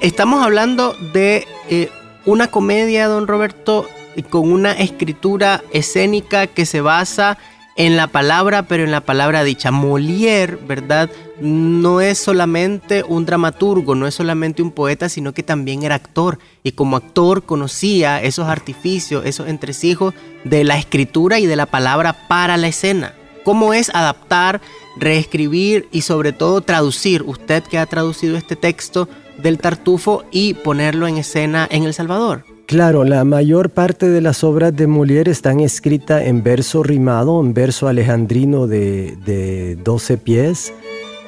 Estamos 0.00 0.42
hablando 0.42 0.96
de 1.12 1.46
eh, 1.68 1.90
una 2.24 2.48
comedia, 2.48 3.06
don 3.06 3.26
Roberto, 3.26 3.86
con 4.30 4.50
una 4.50 4.72
escritura 4.72 5.62
escénica 5.72 6.46
que 6.46 6.66
se 6.66 6.80
basa 6.80 7.38
en 7.76 7.96
la 7.96 8.06
palabra, 8.06 8.64
pero 8.64 8.84
en 8.84 8.90
la 8.90 9.00
palabra 9.00 9.44
dicha. 9.44 9.70
Molière, 9.70 10.56
¿verdad? 10.66 11.10
No 11.40 12.00
es 12.00 12.18
solamente 12.18 13.02
un 13.06 13.24
dramaturgo, 13.24 13.94
no 13.94 14.06
es 14.06 14.14
solamente 14.14 14.62
un 14.62 14.70
poeta, 14.70 15.08
sino 15.08 15.32
que 15.32 15.42
también 15.42 15.82
era 15.82 15.94
actor. 15.94 16.38
Y 16.62 16.72
como 16.72 16.96
actor 16.96 17.44
conocía 17.44 18.22
esos 18.22 18.48
artificios, 18.48 19.24
esos 19.24 19.48
entresijos 19.48 20.14
de 20.44 20.64
la 20.64 20.78
escritura 20.78 21.38
y 21.38 21.46
de 21.46 21.56
la 21.56 21.66
palabra 21.66 22.28
para 22.28 22.56
la 22.56 22.68
escena. 22.68 23.14
¿Cómo 23.44 23.74
es 23.74 23.90
adaptar, 23.92 24.60
reescribir 24.96 25.88
y 25.90 26.02
sobre 26.02 26.32
todo 26.32 26.60
traducir? 26.60 27.22
Usted 27.22 27.64
que 27.64 27.78
ha 27.78 27.86
traducido 27.86 28.36
este 28.36 28.54
texto 28.54 29.08
del 29.38 29.58
Tartufo 29.58 30.24
y 30.30 30.54
ponerlo 30.54 31.08
en 31.08 31.16
escena 31.16 31.66
en 31.70 31.84
El 31.84 31.94
Salvador. 31.94 32.51
Claro, 32.66 33.04
la 33.04 33.24
mayor 33.24 33.70
parte 33.70 34.08
de 34.08 34.20
las 34.20 34.44
obras 34.44 34.74
de 34.74 34.86
Molière 34.86 35.30
están 35.30 35.60
escritas 35.60 36.22
en 36.22 36.42
verso 36.42 36.82
rimado, 36.82 37.40
en 37.40 37.54
verso 37.54 37.88
alejandrino 37.88 38.66
de, 38.66 39.16
de 39.26 39.76
12 39.76 40.16
pies, 40.18 40.72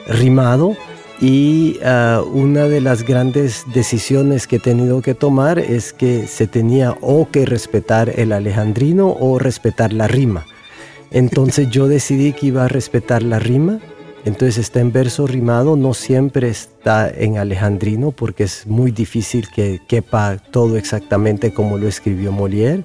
rimado. 0.06 0.76
Y 1.20 1.78
ah, 1.84 2.22
una 2.32 2.64
de 2.64 2.80
las 2.80 3.04
grandes 3.04 3.64
decisiones 3.72 4.46
que 4.46 4.56
he 4.56 4.60
tenido 4.60 5.02
que 5.02 5.14
tomar 5.14 5.58
es 5.58 5.92
que 5.92 6.26
se 6.26 6.46
tenía 6.46 6.96
o 7.00 7.28
que 7.30 7.46
respetar 7.46 8.12
el 8.18 8.32
alejandrino 8.32 9.16
o 9.18 9.38
respetar 9.38 9.92
la 9.92 10.08
rima. 10.08 10.46
Entonces 11.10 11.68
yo 11.70 11.88
decidí 11.88 12.32
que 12.32 12.46
iba 12.46 12.64
a 12.64 12.68
respetar 12.68 13.22
la 13.22 13.38
rima 13.38 13.80
entonces 14.24 14.58
está 14.58 14.80
en 14.80 14.90
verso 14.90 15.26
rimado, 15.26 15.76
no 15.76 15.92
siempre 15.92 16.48
está 16.48 17.10
en 17.10 17.36
alejandrino 17.36 18.10
porque 18.10 18.44
es 18.44 18.66
muy 18.66 18.90
difícil 18.90 19.48
que 19.50 19.80
quepa 19.86 20.38
todo 20.50 20.78
exactamente 20.78 21.52
como 21.52 21.76
lo 21.76 21.88
escribió 21.88 22.32
Molière. 22.32 22.84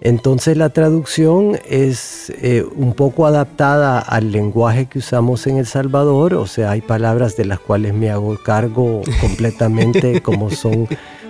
Entonces 0.00 0.56
la 0.56 0.68
traducción 0.68 1.58
es 1.68 2.30
eh, 2.42 2.64
un 2.76 2.92
poco 2.92 3.26
adaptada 3.26 3.98
al 3.98 4.30
lenguaje 4.30 4.86
que 4.86 5.00
usamos 5.00 5.46
en 5.46 5.56
El 5.56 5.66
Salvador, 5.66 6.34
o 6.34 6.46
sea, 6.46 6.70
hay 6.70 6.82
palabras 6.82 7.36
de 7.36 7.46
las 7.46 7.58
cuales 7.58 7.94
me 7.94 8.10
hago 8.10 8.38
cargo 8.44 9.02
completamente, 9.20 10.20
como 10.20 10.50
son 10.50 10.86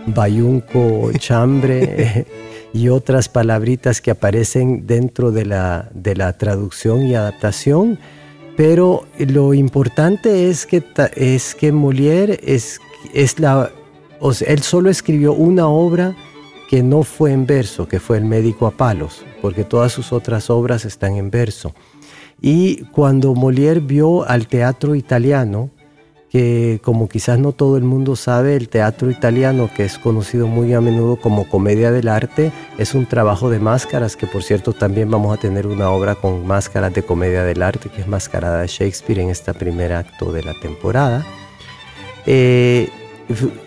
bayunco, 0.07 1.13
chambre 1.17 2.27
y 2.75 2.89
otras 2.89 3.29
palabritas 3.29 4.03
que 4.03 4.11
aparecen 4.11 4.87
dentro 4.87 5.31
de 5.31 5.47
la, 5.47 5.89
de 5.95 6.17
la 6.17 6.37
traducción 6.37 7.07
y 7.07 7.15
adaptación 7.15 7.99
pero 8.59 9.07
lo 9.21 9.55
importante 9.55 10.51
es 10.51 10.67
que, 10.67 10.83
es 11.15 11.55
que 11.55 11.71
Molière 11.71 12.41
es, 12.43 12.81
es 13.15 13.39
la, 13.39 13.71
él 14.45 14.63
solo 14.63 14.91
escribió 14.91 15.33
una 15.33 15.69
obra 15.69 16.17
que 16.69 16.83
no 16.83 17.05
fue 17.05 17.31
en 17.31 17.47
verso, 17.47 17.87
que 17.87 18.01
fue 18.01 18.17
El 18.17 18.25
médico 18.25 18.67
a 18.67 18.73
palos, 18.73 19.25
porque 19.41 19.63
todas 19.63 19.93
sus 19.93 20.13
otras 20.13 20.51
obras 20.51 20.85
están 20.85 21.15
en 21.15 21.31
verso. 21.31 21.73
Y 22.41 22.83
cuando 22.87 23.33
Molière 23.33 23.79
vio 23.79 24.29
al 24.29 24.49
teatro 24.49 24.97
italiano, 24.97 25.71
que 26.31 26.81
como 26.83 27.09
quizás 27.09 27.39
no 27.39 27.53
todo 27.53 27.77
el 27.77 27.85
mundo 27.85 28.17
sabe, 28.17 28.57
el 28.57 28.69
teatro 28.69 29.11
italiano, 29.11 29.71
que 29.75 29.85
es 29.85 29.99
conocido 29.99 30.47
muy 30.47 30.75
a 30.75 30.81
menudo 30.81 31.17
como 31.17 31.49
comedia 31.49 31.91
del 31.91 32.09
arte, 32.09 32.53
es 32.77 32.95
un 32.95 33.07
trabajo 33.07 33.49
de 33.51 33.59
máscaras, 33.59 34.17
que 34.17 34.27
por 34.27 34.43
cierto 34.43 34.73
también 34.73 35.11
vamos 35.11 35.37
a 35.37 35.41
tener 35.41 35.67
una 35.67 35.91
obra 35.91 36.15
con 36.15 36.47
máscaras 36.47 36.93
de 36.93 37.03
comedia 37.03 37.45
del 37.45 37.63
arte, 37.63 37.89
que 37.89 38.03
es 38.03 38.09
Mascarada 38.09 38.61
de 38.61 38.67
Shakespeare 38.67 39.21
en 39.21 39.31
este 39.31 39.55
primer 39.55 39.93
acto 39.93 40.33
de 40.33 40.43
la 40.43 40.55
temporada. 40.55 41.25
Eh, 42.27 42.91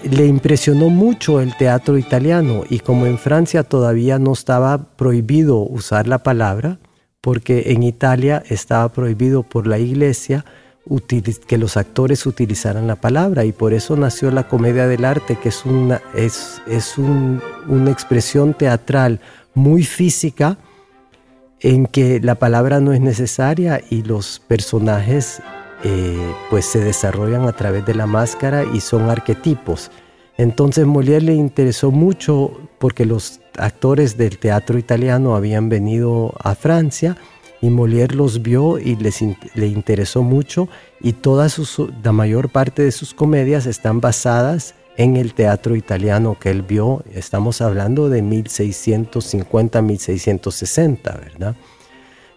le 0.03 0.25
impresionó 0.25 0.89
mucho 0.89 1.39
el 1.39 1.55
teatro 1.55 1.97
italiano 1.97 2.63
y 2.69 2.79
como 2.79 3.05
en 3.05 3.17
Francia 3.17 3.63
todavía 3.63 4.17
no 4.17 4.33
estaba 4.33 4.95
prohibido 4.95 5.57
usar 5.59 6.07
la 6.07 6.19
palabra, 6.19 6.79
porque 7.21 7.71
en 7.71 7.83
Italia 7.83 8.43
estaba 8.49 8.89
prohibido 8.89 9.43
por 9.43 9.67
la 9.67 9.77
iglesia, 9.77 10.45
que 11.47 11.57
los 11.57 11.77
actores 11.77 12.25
utilizaran 12.25 12.87
la 12.87 12.95
palabra 12.95 13.45
y 13.45 13.51
por 13.51 13.73
eso 13.73 13.95
nació 13.95 14.31
la 14.31 14.47
comedia 14.47 14.87
del 14.87 15.05
arte, 15.05 15.37
que 15.37 15.49
es 15.49 15.65
una, 15.65 16.01
es, 16.15 16.61
es 16.67 16.97
una 16.97 17.91
expresión 17.91 18.53
teatral 18.53 19.19
muy 19.53 19.83
física 19.83 20.57
en 21.59 21.85
que 21.85 22.19
la 22.19 22.35
palabra 22.35 22.79
no 22.79 22.93
es 22.93 22.99
necesaria 22.99 23.81
y 23.89 24.01
los 24.01 24.39
personajes 24.39 25.41
eh, 25.83 26.33
pues 26.49 26.65
se 26.65 26.79
desarrollan 26.79 27.47
a 27.47 27.53
través 27.53 27.85
de 27.85 27.93
la 27.93 28.07
máscara 28.07 28.63
y 28.63 28.81
son 28.81 29.09
arquetipos. 29.09 29.91
Entonces 30.37 30.87
Molière 30.87 31.21
le 31.21 31.33
interesó 31.35 31.91
mucho 31.91 32.51
porque 32.79 33.05
los 33.05 33.41
actores 33.57 34.17
del 34.17 34.39
teatro 34.39 34.79
italiano 34.79 35.35
habían 35.35 35.69
venido 35.69 36.33
a 36.43 36.55
Francia 36.55 37.17
y 37.61 37.69
Molière 37.69 38.15
los 38.15 38.41
vio 38.41 38.79
y 38.79 38.95
les 38.95 39.21
le 39.53 39.67
interesó 39.67 40.23
mucho 40.23 40.67
y 40.99 41.13
toda 41.13 41.47
la 42.03 42.11
mayor 42.11 42.49
parte 42.49 42.81
de 42.81 42.91
sus 42.91 43.13
comedias 43.13 43.67
están 43.67 44.01
basadas 44.01 44.75
en 44.97 45.15
el 45.15 45.33
teatro 45.33 45.75
italiano 45.75 46.37
que 46.39 46.49
él 46.49 46.63
vio. 46.63 47.03
Estamos 47.13 47.61
hablando 47.61 48.09
de 48.09 48.21
1650, 48.21 49.81
1660, 49.81 51.11
¿verdad? 51.13 51.55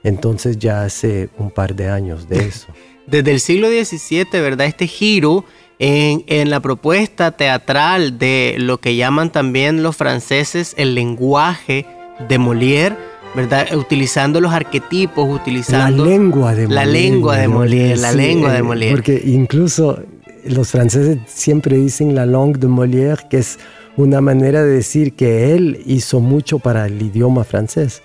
Entonces 0.02 0.58
ya 0.58 0.84
hace 0.84 1.30
un 1.38 1.50
par 1.50 1.74
de 1.74 1.88
años 1.88 2.28
de 2.28 2.46
eso. 2.46 2.68
Desde 3.06 3.32
el 3.32 3.40
siglo 3.40 3.68
XVII, 3.68 4.26
¿verdad? 4.32 4.66
Este 4.66 4.87
giro 4.87 5.44
en, 5.78 6.24
en, 6.26 6.50
la 6.50 6.60
propuesta 6.60 7.32
teatral 7.32 8.18
de 8.18 8.56
lo 8.58 8.78
que 8.78 8.96
llaman 8.96 9.32
también 9.32 9.82
los 9.82 9.96
franceses 9.96 10.74
el 10.78 10.94
lenguaje 10.94 11.87
de 12.28 12.38
Molière 12.38 12.96
¿verdad? 13.35 13.75
Utilizando 13.75 14.40
los 14.40 14.53
arquetipos, 14.53 15.29
utilizando... 15.29 16.05
La 16.05 16.11
lengua 16.11 16.55
de 16.55 16.68
Molière. 16.68 16.75
La 16.75 16.87
lengua 16.87 17.37
de 17.37 17.49
Molière, 17.49 17.97
la 18.01 18.12
lengua 18.12 18.53
de 18.53 18.62
Molière. 18.62 18.92
Porque 18.92 19.23
incluso 19.25 19.99
los 20.44 20.70
franceses 20.70 21.18
siempre 21.27 21.77
dicen 21.77 22.14
la 22.14 22.27
langue 22.27 22.59
de 22.59 22.68
Molière, 22.68 23.29
que 23.29 23.38
es 23.38 23.59
una 23.97 24.20
manera 24.20 24.62
de 24.62 24.70
decir 24.70 25.14
que 25.14 25.55
él 25.55 25.81
hizo 25.87 26.20
mucho 26.20 26.59
para 26.59 26.87
el 26.87 27.01
idioma 27.01 27.44
francés. 27.44 28.03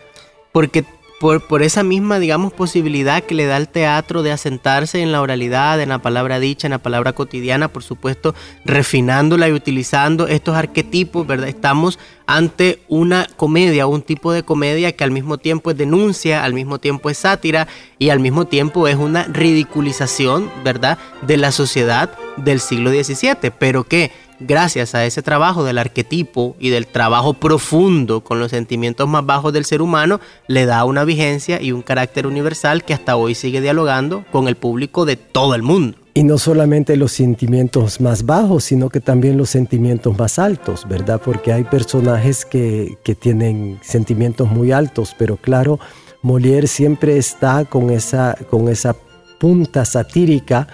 Porque 0.52 0.84
por, 1.20 1.62
esa 1.64 1.84
misma, 1.84 2.18
digamos, 2.18 2.54
posibilidad 2.54 3.22
que 3.22 3.36
le 3.36 3.46
da 3.46 3.58
el 3.58 3.68
teatro 3.68 4.24
de 4.24 4.32
asentarse 4.32 5.02
en 5.02 5.12
la 5.12 5.22
oralidad, 5.22 5.82
en 5.82 5.90
la 5.90 6.00
palabra 6.00 6.40
dicha, 6.40 6.68
en 6.68 6.72
la 6.72 6.78
palabra 6.78 7.12
cotidiana, 7.14 7.68
por 7.68 7.84
supuesto, 7.84 8.34
refinándola 8.64 9.50
y 9.50 9.52
utilizando 9.52 10.28
estos 10.28 10.56
arquetipos, 10.56 11.28
¿verdad? 11.28 11.50
Estamos 11.50 12.00
ante 12.26 12.82
una 12.88 13.28
comedia, 13.36 13.86
un 13.86 14.02
tipo 14.02 14.32
de 14.32 14.44
comedia 14.44 14.94
que 14.94 15.04
al 15.04 15.12
mismo 15.12 15.38
tiempo 15.38 15.72
es 15.72 15.78
denuncia, 15.78 16.44
al 16.46 16.54
mismo 16.54 16.80
tiempo 16.80 17.10
es 17.10 17.18
sátira 17.18 17.68
y 17.98 18.10
al 18.10 18.22
mismo 18.22 18.46
tiempo 18.46 18.88
es 18.88 18.96
una 18.96 19.24
ridiculización, 19.24 20.50
¿verdad?, 20.64 20.98
de 21.22 21.36
la 21.36 21.52
sociedad 21.52 22.12
del 22.38 22.62
siglo 22.62 22.92
XVII, 22.92 23.52
pero 23.60 23.84
que 23.84 24.12
gracias 24.40 24.96
a 24.96 25.06
ese 25.06 25.22
trabajo 25.22 25.64
del 25.64 25.78
arquetipo 25.78 26.56
y 26.60 26.70
del 26.70 26.88
trabajo 26.88 27.34
profundo 27.34 28.22
con 28.22 28.40
los 28.40 28.52
sentimientos 28.52 29.08
más 29.08 29.26
bajos 29.26 29.54
del 29.54 29.66
ser 29.66 29.82
humano, 29.82 30.20
le 30.48 30.66
da 30.66 30.86
una 30.86 31.04
vigencia 31.04 31.62
y 31.62 31.72
un 31.72 31.82
carácter 31.82 32.28
universal 32.28 32.84
que 32.84 32.94
hasta 32.94 33.16
hoy 33.16 33.36
sigue 33.36 33.62
dialogando 33.62 34.26
con 34.32 34.48
el 34.48 34.56
público 34.56 35.06
de 35.06 35.16
todo 35.18 35.56
el 35.56 35.64
mundo. 35.64 35.98
Y 36.14 36.24
no 36.24 36.38
solamente 36.38 36.98
los 36.98 37.12
sentimientos 37.12 38.02
más 38.02 38.26
bajos, 38.26 38.66
sino 38.66 38.90
que 38.90 39.00
también 39.00 39.38
los 39.38 39.50
sentimientos 39.50 40.18
más 40.18 40.40
altos, 40.40 40.86
¿verdad? 40.88 41.22
Porque 41.24 41.54
hay 41.54 41.64
personajes 41.64 42.46
que, 42.46 42.98
que 43.04 43.16
tienen 43.16 43.80
sentimientos 43.82 44.50
muy 44.50 44.72
altos, 44.72 45.16
pero 45.18 45.38
claro, 45.38 45.80
Molière 46.22 46.68
siempre 46.68 47.18
está 47.18 47.64
con 47.66 47.90
esa, 47.90 48.36
con 48.50 48.68
esa 48.68 48.96
punta 49.40 49.86
satírica 49.86 50.68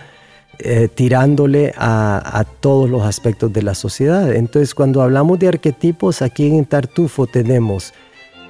eh, 0.59 0.87
tirándole 0.93 1.73
a, 1.77 2.45
todos 2.61 2.89
los 2.89 3.03
aspectos 3.03 3.51
de 3.51 3.61
la 3.61 3.75
sociedad. 3.75 4.33
Entonces, 4.33 4.73
cuando 4.73 5.01
hablamos 5.01 5.37
de 5.37 5.49
arquetipos, 5.49 6.21
aquí 6.21 6.47
en 6.47 6.65
Tartufo 6.65 7.27
tenemos 7.27 7.93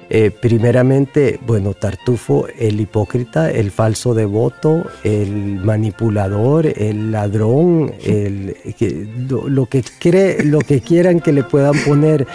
eh, 0.08 0.30
primeramente, 0.30 1.40
bueno, 1.46 1.74
Tartufo, 1.74 2.46
el 2.58 2.80
hipócrita, 2.80 3.50
el 3.50 3.72
falso 3.72 4.14
devoto, 4.14 4.84
el 5.02 5.58
manipulador, 5.64 6.66
el 6.66 7.10
ladrón, 7.10 7.92
el, 8.04 8.56
lo, 9.28 9.66
que 9.66 9.82
cree, 9.98 10.44
lo 10.44 10.60
que 10.60 10.80
quieran 10.80 11.20
que 11.20 11.32
le 11.32 11.42
puedan 11.42 11.74
poner 11.84 12.26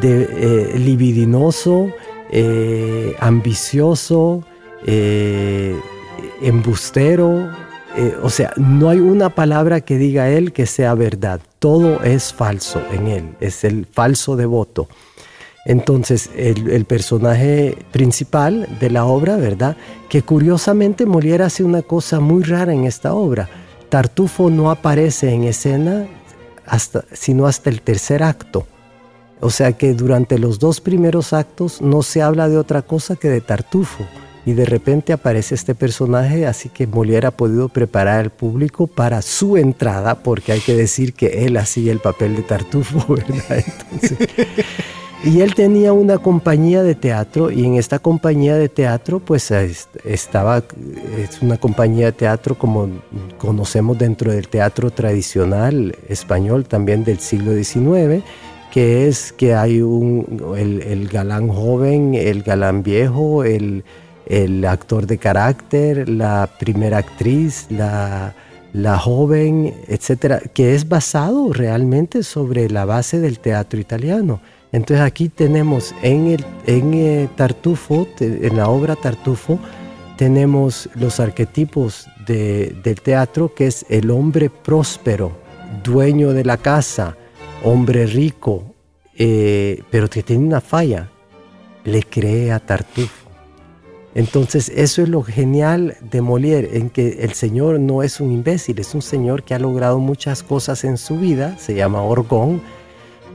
de 0.00 0.28
eh, 0.28 0.78
libidinoso, 0.78 1.92
ambicioso, 3.20 4.44
embustero, 6.42 7.48
eh, 7.96 8.16
o 8.22 8.30
sea, 8.30 8.52
no 8.56 8.88
hay 8.88 8.98
una 8.98 9.30
palabra 9.30 9.80
que 9.80 9.98
diga 9.98 10.30
él 10.30 10.52
que 10.52 10.66
sea 10.66 10.94
verdad. 10.94 11.40
Todo 11.58 12.02
es 12.02 12.32
falso 12.32 12.80
en 12.92 13.08
él, 13.08 13.36
es 13.40 13.64
el 13.64 13.86
falso 13.86 14.36
devoto. 14.36 14.88
Entonces, 15.66 16.30
el, 16.36 16.84
personaje 16.86 17.76
principal 17.92 18.66
de 18.80 18.90
la 18.90 19.04
obra, 19.04 19.36
¿verdad? 19.36 19.76
Que 20.08 20.22
curiosamente 20.22 21.06
Molière 21.06 21.42
hace 21.42 21.64
una 21.64 21.82
cosa 21.82 22.18
muy 22.18 22.42
rara 22.42 22.72
en 22.72 22.84
esta 22.84 23.12
obra. 23.12 23.48
Tartufo 23.90 24.48
no 24.48 24.70
aparece 24.70 25.34
en 25.34 25.44
escena 25.44 26.06
hasta, 26.64 27.04
sino 27.12 27.46
hasta 27.46 27.68
el 27.68 27.82
tercer 27.82 28.22
acto. 28.22 28.66
O 29.40 29.50
sea 29.50 29.72
que 29.72 29.92
durante 29.94 30.38
los 30.38 30.58
dos 30.58 30.80
primeros 30.80 31.32
actos 31.32 31.82
no 31.82 32.02
se 32.02 32.22
habla 32.22 32.48
de 32.48 32.56
otra 32.56 32.82
cosa 32.82 33.16
que 33.16 33.28
de 33.28 33.40
Tartufo. 33.40 34.04
Y 34.50 34.52
de 34.52 34.64
repente 34.64 35.12
aparece 35.12 35.54
este 35.54 35.76
personaje, 35.76 36.44
así 36.44 36.70
que 36.70 36.88
Molière 36.88 37.26
ha 37.26 37.30
podido 37.30 37.68
preparar 37.68 38.18
al 38.18 38.30
público 38.30 38.88
para 38.88 39.22
su 39.22 39.56
entrada, 39.56 40.16
porque 40.24 40.50
hay 40.50 40.58
que 40.58 40.74
decir 40.74 41.12
que 41.12 41.46
él 41.46 41.56
hacía 41.56 41.92
el 41.92 42.00
papel 42.00 42.34
de 42.34 42.42
Tartufo, 42.42 43.14
¿verdad? 43.14 43.64
y 45.22 45.40
él 45.40 45.54
tenía 45.54 45.92
una 45.92 46.18
compañía 46.18 46.82
de 46.82 46.96
teatro 46.96 47.52
y 47.52 47.64
en 47.64 47.76
esta 47.76 48.00
compañía 48.00 48.56
de 48.56 48.68
teatro 48.68 49.20
pues 49.20 49.52
estaba, 49.52 50.64
es 51.16 51.40
una 51.42 51.56
compañía 51.56 52.06
de 52.06 52.12
teatro 52.12 52.58
como 52.58 52.88
conocemos 53.38 53.98
dentro 53.98 54.32
del 54.32 54.48
teatro 54.48 54.90
tradicional 54.90 55.94
español 56.08 56.64
también 56.64 57.04
del 57.04 57.20
siglo 57.20 57.54
XIX, 57.54 58.24
que 58.72 59.06
es 59.06 59.30
que 59.32 59.54
hay 59.54 59.80
un, 59.80 60.56
el 60.58 61.06
galán 61.06 61.46
joven, 61.50 62.16
el 62.16 62.42
galán 62.42 62.82
viejo, 62.82 63.44
el 63.44 63.84
el 64.30 64.64
actor 64.64 65.06
de 65.08 65.18
carácter, 65.18 66.08
la 66.08 66.48
primera 66.58 66.98
actriz, 66.98 67.66
la, 67.68 68.32
joven, 68.98 69.74
etcétera, 69.88 70.40
que 70.54 70.74
es 70.76 70.88
basado 70.88 71.52
realmente 71.52 72.22
sobre 72.22 72.70
la 72.70 72.84
base 72.84 73.18
del 73.18 73.40
teatro 73.40 73.80
italiano. 73.80 74.40
Entonces 74.70 75.04
aquí 75.04 75.28
tenemos 75.28 75.92
en, 76.02 76.28
el, 76.28 76.44
en 76.66 76.94
eh, 76.94 77.28
Tartufo, 77.34 78.06
en 78.20 78.56
la 78.56 78.68
obra 78.68 78.94
Tartufo, 78.94 79.58
tenemos 80.16 80.88
los 80.94 81.18
arquetipos 81.18 82.06
del 82.24 83.00
teatro, 83.02 83.52
que 83.52 83.66
es 83.66 83.84
el 83.88 84.12
hombre 84.12 84.48
próspero, 84.48 85.32
dueño 85.82 86.32
de 86.32 86.44
la 86.44 86.56
casa, 86.56 87.16
hombre 87.64 88.06
rico, 88.06 88.74
eh, 89.16 89.82
pero 89.90 90.08
que 90.08 90.22
tiene 90.22 90.46
una 90.46 90.60
falla, 90.60 91.08
le 91.82 92.04
cree 92.04 92.52
a 92.52 92.60
Tartufo. 92.60 93.19
Entonces 94.14 94.70
eso 94.74 95.02
es 95.02 95.08
lo 95.08 95.22
genial 95.22 95.96
de 96.00 96.20
Molière, 96.20 96.76
en 96.76 96.90
que 96.90 97.22
el 97.22 97.34
Señor 97.34 97.78
no 97.78 98.02
es 98.02 98.20
un 98.20 98.32
imbécil, 98.32 98.80
es 98.80 98.94
un 98.94 99.02
Señor 99.02 99.44
que 99.44 99.54
ha 99.54 99.58
logrado 99.58 99.98
muchas 99.98 100.42
cosas 100.42 100.82
en 100.84 100.98
su 100.98 101.16
vida, 101.16 101.56
se 101.58 101.74
llama 101.74 102.02
Orgón, 102.02 102.60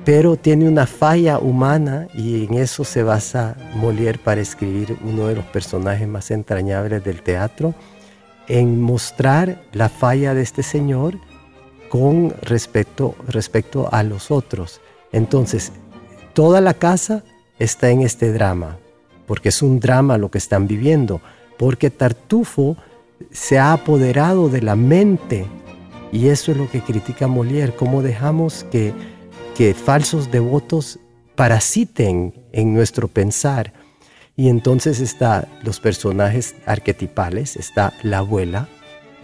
pero 0.03 0.35
tiene 0.35 0.67
una 0.67 0.85
falla 0.85 1.39
humana 1.39 2.07
y 2.13 2.45
en 2.45 2.55
eso 2.55 2.83
se 2.83 3.03
basa 3.03 3.55
Molière 3.75 4.19
para 4.19 4.41
escribir 4.41 4.97
uno 5.03 5.27
de 5.27 5.35
los 5.35 5.45
personajes 5.45 6.07
más 6.07 6.29
entrañables 6.29 7.03
del 7.03 7.21
teatro, 7.21 7.73
en 8.47 8.81
mostrar 8.81 9.63
la 9.71 9.89
falla 9.89 10.33
de 10.33 10.41
este 10.43 10.61
Señor 10.61 11.17
con 11.89 12.33
respecto, 12.41 13.15
respecto 13.27 13.89
a 13.91 14.03
los 14.03 14.29
otros. 14.29 14.81
Entonces, 15.11 15.71
toda 16.33 16.59
la 16.59 16.73
casa 16.73 17.23
está 17.57 17.89
en 17.89 18.01
este 18.01 18.33
drama, 18.33 18.77
porque 19.25 19.49
es 19.49 19.61
un 19.61 19.79
drama 19.79 20.17
lo 20.17 20.29
que 20.29 20.37
están 20.37 20.67
viviendo, 20.67 21.21
porque 21.57 21.89
Tartufo 21.89 22.77
se 23.31 23.57
ha 23.57 23.73
apoderado 23.73 24.49
de 24.49 24.61
la 24.61 24.75
mente 24.75 25.45
y 26.11 26.27
eso 26.27 26.51
es 26.51 26.57
lo 26.57 26.69
que 26.69 26.81
critica 26.81 27.27
Molière, 27.27 27.75
cómo 27.75 28.01
dejamos 28.01 28.65
que, 28.71 28.93
que 29.55 29.73
falsos 29.73 30.31
devotos 30.31 30.99
parasiten 31.35 32.33
en 32.51 32.73
nuestro 32.73 33.07
pensar. 33.07 33.73
Y 34.37 34.49
entonces 34.49 34.99
está 34.99 35.47
los 35.63 35.79
personajes 35.79 36.55
arquetipales, 36.65 37.55
está 37.55 37.93
la 38.03 38.19
abuela, 38.19 38.67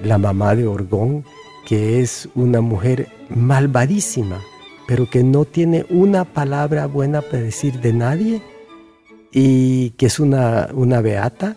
la 0.03 0.17
mamá 0.17 0.55
de 0.55 0.67
Orgón, 0.67 1.25
que 1.65 2.01
es 2.01 2.29
una 2.35 2.61
mujer 2.61 3.07
malvadísima, 3.29 4.41
pero 4.87 5.09
que 5.09 5.23
no 5.23 5.45
tiene 5.45 5.85
una 5.89 6.25
palabra 6.25 6.87
buena 6.87 7.21
para 7.21 7.43
decir 7.43 7.79
de 7.79 7.93
nadie 7.93 8.41
y 9.31 9.91
que 9.91 10.07
es 10.07 10.19
una, 10.19 10.69
una 10.73 11.01
beata 11.01 11.55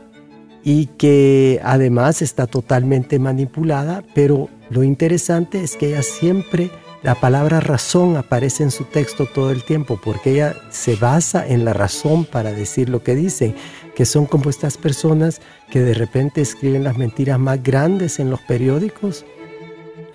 y 0.63 0.87
que 0.87 1.61
además 1.63 2.23
está 2.23 2.47
totalmente 2.47 3.19
manipulada, 3.19 4.03
pero 4.15 4.49
lo 4.71 4.83
interesante 4.83 5.63
es 5.63 5.77
que 5.77 5.89
ella 5.89 6.03
siempre, 6.03 6.71
la 7.03 7.15
palabra 7.15 7.61
razón 7.61 8.17
aparece 8.17 8.63
en 8.63 8.71
su 8.71 8.85
texto 8.85 9.27
todo 9.27 9.51
el 9.51 9.63
tiempo, 9.63 10.01
porque 10.03 10.31
ella 10.31 10.57
se 10.71 10.97
basa 10.97 11.47
en 11.47 11.67
la 11.67 11.75
razón 11.75 12.25
para 12.25 12.53
decir 12.53 12.89
lo 12.89 13.03
que 13.03 13.15
dicen, 13.15 13.55
que 13.95 14.07
son 14.07 14.25
como 14.25 14.49
estas 14.49 14.79
personas 14.79 15.43
que 15.71 15.81
de 15.81 15.93
repente 15.93 16.41
escriben 16.41 16.83
las 16.83 16.97
mentiras 16.97 17.39
más 17.39 17.63
grandes 17.63 18.19
en 18.19 18.31
los 18.31 18.41
periódicos 18.41 19.27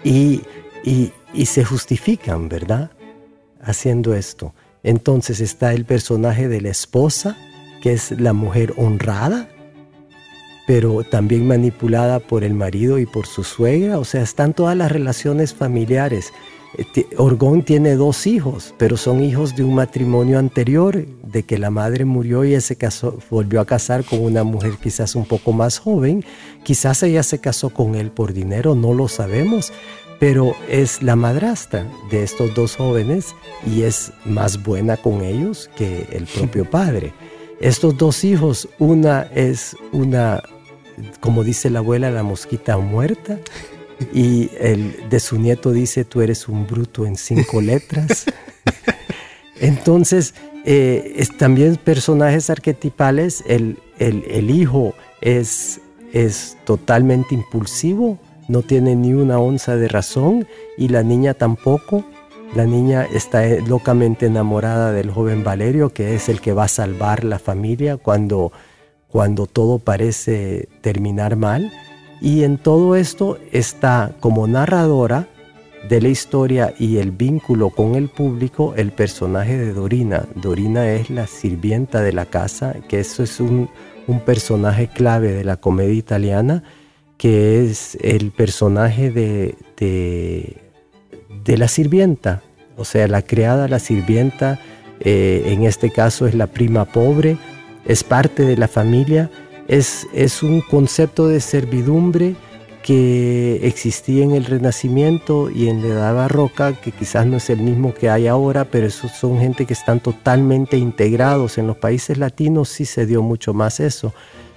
y, 0.03 0.41
y, 0.83 1.11
y 1.31 1.45
se 1.45 1.63
justifican, 1.63 2.49
¿verdad? 2.49 2.91
Haciendo 3.61 4.15
esto. 4.15 4.55
Entonces 4.81 5.41
está 5.41 5.73
el 5.73 5.85
personaje 5.85 6.47
de 6.47 6.61
la 6.61 6.69
esposa, 6.69 7.37
que 7.81 7.93
es 7.93 8.11
la 8.11 8.33
mujer 8.33 8.73
honrada, 8.77 9.49
pero 10.67 11.03
también 11.03 11.47
manipulada 11.47 12.19
por 12.19 12.43
el 12.43 12.53
marido 12.53 12.99
y 12.99 13.05
por 13.05 13.25
su 13.25 13.43
suegra. 13.43 13.97
O 13.97 14.05
sea, 14.05 14.21
están 14.21 14.53
todas 14.53 14.77
las 14.77 14.91
relaciones 14.91 15.53
familiares. 15.53 16.31
Eh, 16.77 17.07
Orgón 17.17 17.63
tiene 17.63 17.95
dos 17.95 18.27
hijos, 18.27 18.75
pero 18.77 18.95
son 18.95 19.23
hijos 19.23 19.55
de 19.55 19.63
un 19.63 19.73
matrimonio 19.73 20.37
anterior, 20.37 21.05
de 21.23 21.43
que 21.43 21.57
la 21.57 21.71
madre 21.71 22.05
murió 22.05 22.45
y 22.45 22.53
él 22.53 22.61
se 22.61 22.75
casó, 22.75 23.17
volvió 23.29 23.61
a 23.61 23.65
casar 23.65 24.03
con 24.03 24.19
una 24.19 24.43
mujer 24.43 24.73
quizás 24.81 25.15
un 25.15 25.25
poco 25.25 25.53
más 25.53 25.79
joven. 25.79 26.23
Quizás 26.63 27.01
ella 27.01 27.23
se 27.23 27.39
casó 27.39 27.71
con 27.71 27.95
él 27.95 28.11
por 28.11 28.33
dinero, 28.33 28.75
no 28.75 28.93
lo 28.93 29.07
sabemos, 29.07 29.73
pero 30.19 30.55
es 30.69 31.01
la 31.01 31.15
madrastra 31.15 31.87
de 32.11 32.23
estos 32.23 32.53
dos 32.53 32.75
jóvenes 32.75 33.33
y 33.65 33.83
es 33.83 34.11
más 34.25 34.61
buena 34.63 34.97
con 34.97 35.23
ellos 35.23 35.69
que 35.75 36.07
el 36.11 36.25
propio 36.25 36.65
padre. 36.69 37.13
Estos 37.61 37.97
dos 37.97 38.23
hijos, 38.23 38.69
una 38.79 39.23
es 39.35 39.75
una, 39.91 40.41
como 41.19 41.43
dice 41.43 41.69
la 41.69 41.79
abuela, 41.79 42.09
la 42.09 42.23
mosquita 42.23 42.77
muerta, 42.77 43.37
y 44.13 44.49
el 44.59 45.09
de 45.09 45.19
su 45.19 45.37
nieto 45.37 45.71
dice, 45.71 46.05
tú 46.05 46.21
eres 46.21 46.47
un 46.47 46.65
bruto 46.65 47.05
en 47.05 47.17
cinco 47.17 47.61
letras. 47.61 48.25
Entonces, 49.59 50.33
eh, 50.63 51.15
es, 51.17 51.35
también 51.37 51.75
personajes 51.75 52.49
arquetipales, 52.49 53.43
el, 53.45 53.77
el, 53.97 54.49
hijo 54.49 54.93
es, 55.19 55.81
es 56.13 56.57
totalmente 56.63 57.35
impulsivo, 57.35 58.19
no 58.47 58.61
tiene 58.61 58.95
ni 58.95 59.13
una 59.13 59.37
onza 59.39 59.75
de 59.75 59.89
razón, 59.89 60.47
y 60.77 60.87
la 60.87 61.03
niña 61.03 61.33
tampoco. 61.33 62.05
La 62.55 62.65
niña 62.65 63.05
está 63.13 63.45
eh, 63.45 63.61
locamente 63.65 64.25
enamorada 64.25 64.91
del 64.91 65.11
joven 65.11 65.43
Valerio, 65.43 65.93
que 65.93 66.15
es 66.15 66.29
el 66.29 66.41
que 66.41 66.53
va 66.53 66.63
a 66.63 66.67
salvar 66.67 67.23
la 67.23 67.37
familia 67.37 67.97
cuando, 67.97 68.51
cuando 69.07 69.45
todo 69.45 69.79
parece 69.79 70.67
terminar 70.81 71.35
mal. 71.35 71.71
Y 72.21 72.43
en 72.43 72.57
todo 72.57 72.95
esto 72.95 73.37
está 73.51 74.13
como 74.19 74.47
narradora 74.47 75.27
de 75.87 76.01
la 76.01 76.09
historia 76.09 76.73
y 76.77 76.97
el 76.97 77.11
vínculo 77.11 77.69
con 77.69 77.95
el 77.95 78.09
público 78.09 78.73
el 78.75 78.91
personaje 78.91 79.57
de 79.57 79.73
Dorina. 79.73 80.25
Dorina 80.35 80.91
es 80.91 81.09
la 81.09 81.27
sirvienta 81.27 82.01
de 82.01 82.13
la 82.13 82.25
casa, 82.25 82.75
que 82.89 82.99
eso 82.99 83.23
es 83.23 83.39
un, 83.39 83.69
personaje 84.25 84.87
clave 84.87 85.31
de 85.31 85.43
la 85.43 85.57
comedia 85.57 85.93
italiana, 85.93 86.63
que 87.17 87.63
es 87.63 87.95
el 88.01 88.31
personaje 88.31 89.11
de 89.11 89.55
de 89.79 90.68
la 91.45 91.67
sirvienta, 91.67 92.43
o 92.77 92.85
sea, 92.85 93.07
la 93.07 93.21
criada, 93.21 93.67
la 93.67 93.79
sirvienta, 93.79 94.59
eh, 94.99 95.43
en 95.47 95.63
este 95.63 95.91
caso 95.91 96.27
es 96.27 96.35
la 96.35 96.47
prima 96.47 96.85
pobre, 96.85 97.37
es 97.85 98.03
parte 98.03 98.43
de 98.43 98.57
la 98.57 98.67
familia, 98.67 99.29
es, 99.67 100.07
es 100.13 100.43
un 100.43 100.61
concepto 100.61 101.27
de 101.27 101.39
servidumbre 101.41 102.35
que 102.83 103.59
existía 103.67 104.23
en 104.23 104.31
el 104.31 104.45
Renacimiento 104.45 105.49
y 105.49 105.67
en 105.67 105.81
la 105.81 105.87
Edad 105.89 106.15
Barroca, 106.15 106.73
que 106.73 106.91
quizás 106.91 107.25
no 107.25 107.37
es 107.37 107.49
el 107.49 107.59
mismo 107.59 107.93
que 107.93 108.09
hay 108.09 108.27
ahora, 108.27 108.65
pero 108.65 108.87
esos 108.87 109.11
son 109.11 109.39
gente 109.39 109.65
que 109.65 109.73
están 109.73 109.99
totalmente 109.99 110.77
integrados. 110.77 111.57
En 111.57 111.67
los 111.67 111.77
países 111.77 112.17
latinos 112.17 112.69
sí 112.69 112.85
se 112.85 113.05
dio 113.05 113.21
mucho 113.21 113.53
más 113.53 113.79
eso. 113.79 114.13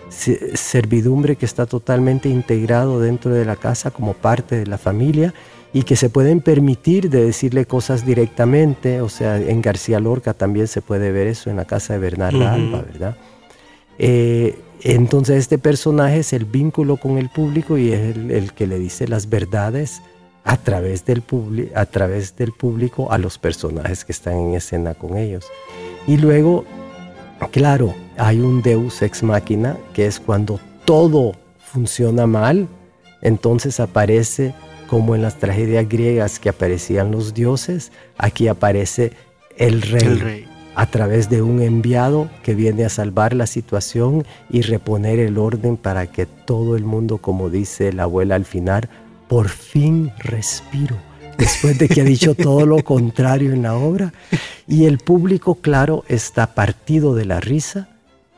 Servidumbre 0.08 1.36
que 1.36 1.46
está 1.46 1.66
totalmente 1.66 2.28
integrado 2.28 3.00
dentro 3.00 3.32
de 3.32 3.44
la 3.44 3.56
casa 3.56 3.90
como 3.90 4.12
parte 4.14 4.56
de 4.56 4.66
la 4.66 4.78
familia 4.78 5.34
y 5.72 5.84
que 5.84 5.96
se 5.96 6.10
pueden 6.10 6.40
permitir 6.40 7.08
de 7.08 7.24
decirle 7.24 7.64
cosas 7.64 8.04
directamente, 8.04 9.00
o 9.00 9.08
sea, 9.08 9.38
en 9.38 9.62
García 9.62 10.00
Lorca 10.00 10.34
también 10.34 10.68
se 10.68 10.82
puede 10.82 11.12
ver 11.12 11.26
eso 11.26 11.48
en 11.48 11.56
la 11.56 11.64
casa 11.64 11.94
de 11.94 11.98
Bernarda 11.98 12.52
Alba, 12.52 12.82
¿verdad? 12.82 13.16
Eh, 13.98 14.58
entonces 14.82 15.36
este 15.38 15.58
personaje 15.58 16.18
es 16.18 16.32
el 16.32 16.44
vínculo 16.44 16.96
con 16.96 17.16
el 17.16 17.30
público 17.30 17.78
y 17.78 17.92
es 17.92 18.16
el, 18.16 18.52
que 18.52 18.66
le 18.66 18.78
dice 18.78 19.06
las 19.08 19.28
verdades 19.28 20.02
a 20.44 20.56
través, 20.56 21.06
del 21.06 21.22
a 21.74 21.86
través 21.86 22.36
del 22.36 22.52
público 22.52 23.12
a 23.12 23.18
los 23.18 23.38
personajes 23.38 24.04
que 24.04 24.12
están 24.12 24.34
en 24.38 24.54
escena 24.54 24.94
con 24.94 25.16
ellos. 25.16 25.46
Y 26.06 26.16
luego, 26.16 26.64
claro, 27.52 27.94
hay 28.18 28.40
un 28.40 28.60
deus 28.60 29.00
ex 29.02 29.22
machina, 29.22 29.78
que 29.94 30.06
es 30.06 30.18
cuando 30.18 30.58
todo 30.84 31.32
funciona 31.58 32.26
mal, 32.26 32.68
entonces 33.22 33.78
aparece 33.78 34.52
como 34.92 35.14
en 35.14 35.22
las 35.22 35.38
tragedias 35.38 35.88
griegas 35.88 36.38
que 36.38 36.50
aparecían 36.50 37.12
los 37.12 37.32
dioses, 37.32 37.92
aquí 38.18 38.46
aparece 38.46 39.12
el 39.56 39.80
rey. 39.80 40.46
a 40.74 40.84
través 40.84 41.30
de 41.30 41.40
un 41.40 41.62
enviado 41.62 42.28
que 42.42 42.54
viene 42.54 42.84
a 42.84 42.90
salvar 42.90 43.32
la 43.32 43.46
situación 43.46 44.26
y 44.50 44.60
reponer 44.60 45.18
el 45.18 45.38
orden 45.38 45.78
para 45.78 46.08
que 46.08 46.26
todo 46.26 46.76
el 46.76 46.84
mundo, 46.84 47.16
como 47.16 47.48
dice 47.48 47.94
la 47.94 48.02
abuela 48.02 48.34
al 48.34 48.44
final, 48.44 48.90
por 49.28 49.48
fin 49.48 50.12
respiro, 50.18 50.98
después 51.38 51.78
de 51.78 51.88
que 51.88 52.02
ha 52.02 52.04
dicho 52.04 52.34
todo 52.34 52.66
lo 52.66 52.84
contrario 52.84 53.54
en 53.54 53.62
la 53.62 53.74
obra. 53.76 54.12
Y 54.68 54.84
el 54.84 54.98
público, 54.98 55.54
claro, 55.54 56.04
está 56.06 56.54
partido 56.54 57.14
de 57.14 57.24
la 57.24 57.40
risa 57.40 57.88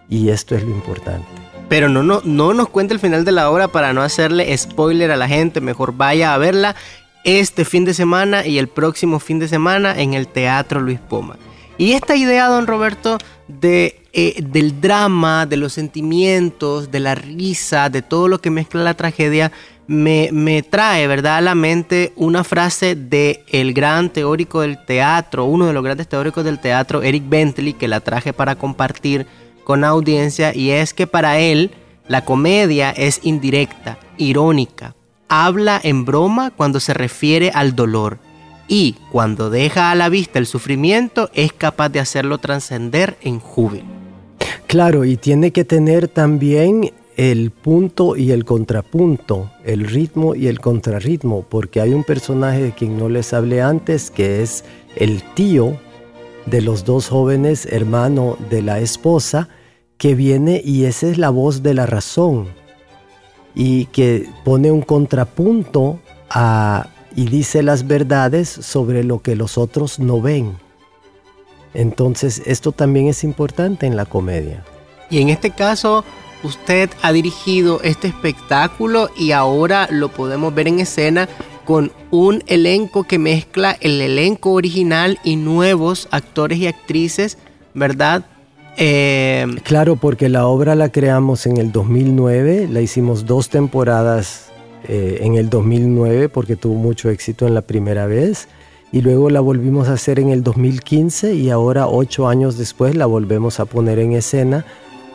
y 0.09 0.29
esto 0.29 0.55
es 0.55 0.63
lo 0.63 0.71
importante. 0.71 1.44
Pero 1.69 1.89
no, 1.89 2.03
no, 2.03 2.21
no 2.25 2.53
nos 2.53 2.69
cuente 2.69 2.95
el 2.95 3.01
final 3.01 3.25
de 3.25 3.33
la 3.33 3.51
obra 3.51 3.69
para 3.69 3.93
no 3.93 4.03
hacerle 4.03 4.57
spoiler 4.57 5.11
a 5.11 5.17
la 5.17 5.29
gente, 5.29 5.61
mejor 5.61 5.97
vaya 5.97 6.35
a 6.35 6.39
verla 6.39 6.77
este 7.25 7.65
fin 7.65 7.85
de 7.85 7.95
semana 7.95 8.47
y 8.47 8.59
el 8.59 8.69
próximo 8.69 9.19
fin 9.19 9.39
de 9.39 9.49
semana 9.49 9.99
en 10.01 10.15
el 10.15 10.29
Teatro 10.29 10.81
Luis 10.81 11.01
Poma. 11.01 11.37
Y 11.77 11.93
esta 11.93 12.15
idea, 12.15 12.47
don 12.47 12.67
Roberto, 12.67 13.19
de, 13.49 14.01
eh, 14.13 14.41
del 14.43 14.81
drama, 14.81 15.47
de 15.47 15.57
los 15.57 15.73
sentimientos, 15.73 16.91
de 16.91 17.01
la 17.01 17.17
risa, 17.17 17.89
de 17.89 18.03
todo 18.03 18.29
lo 18.29 18.41
que 18.41 18.51
mezcla 18.51 18.83
la 18.83 18.95
tragedia, 18.95 19.51
me, 19.87 20.31
me, 20.33 20.63
trae, 20.63 21.07
¿verdad?, 21.07 21.39
a 21.39 21.41
la 21.41 21.55
mente 21.55 22.13
una 22.17 22.45
frase 22.45 22.95
de 22.95 23.45
el 23.49 23.75
gran 23.75 24.11
teórico 24.11 24.61
del 24.61 24.83
teatro, 24.85 25.45
uno 25.45 25.67
de 25.67 25.73
los 25.73 25.83
grandes 25.83 26.09
teóricos 26.09 26.45
del 26.45 26.61
teatro, 26.61 27.03
Eric 27.03 27.25
Bentley, 27.29 27.75
que 27.75 27.89
la 27.89 28.01
traje 28.01 28.33
para 28.33 28.55
compartir 28.55 29.27
con 29.65 29.85
audiencia, 29.85 30.55
y 30.55 30.71
es 30.71 30.95
que 30.95 31.07
para 31.07 31.39
él 31.39 31.73
la 32.07 32.25
comedia 32.25 32.91
es 32.91 33.21
indirecta, 33.23 33.99
irónica, 34.19 34.95
habla 35.29 35.81
en 35.83 36.05
broma 36.05 36.51
cuando 36.51 36.81
se 36.81 36.95
refiere 36.95 37.51
al 37.55 37.75
dolor 37.75 38.19
y 38.69 38.97
cuando 39.11 39.51
deja 39.51 39.91
a 39.91 39.95
la 39.95 40.09
vista 40.09 40.39
el 40.39 40.47
sufrimiento 40.47 41.31
es 41.35 41.53
capaz 41.53 41.89
de 41.89 42.01
hacerlo 42.01 42.39
trascender 42.39 43.17
en 43.23 43.41
júbilo. 43.41 43.85
Claro, 44.67 45.05
y 45.05 45.17
tiene 45.17 45.51
que 45.51 45.65
tener 45.65 46.09
también 46.09 46.93
el 47.17 47.51
punto 47.51 48.17
y 48.17 48.33
el 48.33 48.45
contrapunto, 48.45 49.51
el 49.65 49.87
ritmo 49.87 50.35
y 50.35 50.49
el 50.49 50.61
contrarritmo, 50.61 51.47
porque 51.49 51.81
hay 51.81 51.95
un 51.95 52.03
personaje 52.03 52.63
de 52.63 52.73
quien 52.73 52.99
no 52.99 53.09
les 53.09 53.33
hablé 53.33 53.63
antes 53.63 54.11
que 54.11 54.43
es 54.43 54.65
el 54.97 55.23
tío 55.35 55.79
de 56.47 56.61
los 56.61 56.85
dos 56.85 57.09
jóvenes, 57.09 57.67
hermano 57.67 58.37
de 58.51 58.63
la 58.63 58.81
esposa, 58.81 59.49
que 59.99 60.15
viene 60.15 60.61
y 60.65 60.85
esa 60.85 61.07
es 61.07 61.19
la 61.19 61.31
voz 61.31 61.63
de 61.63 61.75
la 61.75 61.87
razón 61.87 62.49
y 63.55 63.87
que 63.87 64.29
pone 64.45 64.71
un 64.71 64.83
contrapunto 64.83 66.01
a 66.29 66.89
y 67.17 67.27
dice 67.27 67.63
las 67.63 67.87
verdades 67.87 68.49
sobre 68.49 69.05
lo 69.05 69.23
que 69.23 69.37
los 69.37 69.57
otros 69.57 69.99
no 69.99 70.21
ven. 70.21 70.57
Entonces 71.73 72.43
esto 72.47 72.73
también 72.73 73.09
es 73.09 73.25
importante 73.25 73.87
en 73.87 73.97
la 73.97 74.05
comedia. 74.05 74.65
Y 75.11 75.21
en 75.21 75.29
este 75.29 75.51
caso, 75.51 76.05
usted 76.43 76.91
ha 77.03 77.13
dirigido 77.13 77.81
este 77.83 78.09
espectáculo 78.09 79.11
y 79.17 79.33
ahora 79.33 79.89
lo 79.91 80.09
podemos 80.09 80.55
ver 80.55 80.69
en 80.69 80.81
escena 80.81 81.29
con 81.65 81.93
un 82.11 82.43
elenco 82.47 83.05
que 83.05 83.19
mezcla 83.19 83.77
el 83.81 84.01
elenco 84.01 84.53
original 84.53 85.19
y 85.25 85.37
nuevos 85.37 86.09
actores 86.11 86.59
y 86.59 86.67
actrices, 86.67 87.39
¿verdad? 87.75 88.25
Eh, 88.77 89.47
claro, 89.63 89.97
porque 89.97 90.29
la 90.29 90.47
obra 90.47 90.75
la 90.75 90.91
creamos 90.91 91.47
en 91.47 91.59
el 91.59 91.73
2009, 91.73 92.69
la 92.71 92.81
hicimos 92.81 93.25
dos 93.25 93.49
temporadas 93.49 94.51
eh, 94.87 95.19
en 95.23 95.37
el 95.37 95.49
2009 95.49 96.29
porque 96.29 96.57
tuvo 96.57 96.75
mucho 96.75 97.09
éxito 97.09 97.47
en 97.47 97.55
la 97.55 97.63
primera 97.63 98.07
vez 98.07 98.49
y 98.93 99.01
luego 99.01 99.31
la 99.31 99.41
volvimos 99.41 99.89
a 99.89 99.95
hacer 99.95 100.21
en 100.21 100.29
el 100.29 100.43
2015 100.43 101.35
y 101.35 101.51
ahora 101.51 101.89
ocho 101.89 102.29
años 102.29 102.59
después 102.59 102.95
la 102.95 103.07
volvemos 103.07 103.61
a 103.61 103.65
poner 103.65 103.99
en 103.99 104.13
escena 104.13 104.67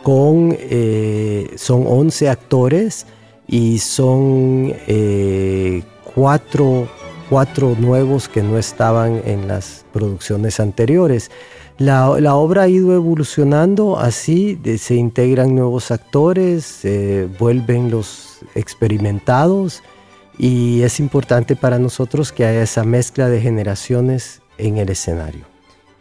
con, 0.02 0.56
eh, 0.58 1.50
son 1.56 1.84
11 1.86 2.28
actores 2.28 3.06
y 3.46 3.78
son 3.78 4.72
eh, 4.86 5.82
cuatro, 6.20 6.86
cuatro 7.30 7.74
nuevos 7.78 8.28
que 8.28 8.42
no 8.42 8.58
estaban 8.58 9.22
en 9.24 9.48
las 9.48 9.86
producciones 9.90 10.60
anteriores. 10.60 11.30
La, 11.78 12.14
la, 12.20 12.34
obra 12.34 12.64
ha 12.64 12.68
ido 12.68 12.94
evolucionando 12.94 13.98
así, 13.98 14.60
se 14.76 14.96
integran 14.96 15.54
nuevos 15.54 15.90
actores, 15.90 16.86
vuelven 17.38 17.90
los 17.90 18.40
experimentados 18.54 19.82
y 20.36 20.82
es 20.82 21.00
importante 21.00 21.56
para 21.56 21.78
nosotros 21.78 22.32
que 22.32 22.44
haya 22.44 22.64
esa 22.64 22.84
mezcla 22.84 23.30
de 23.30 23.40
generaciones 23.40 24.42
en 24.58 24.76
el 24.76 24.90
escenario. 24.90 25.46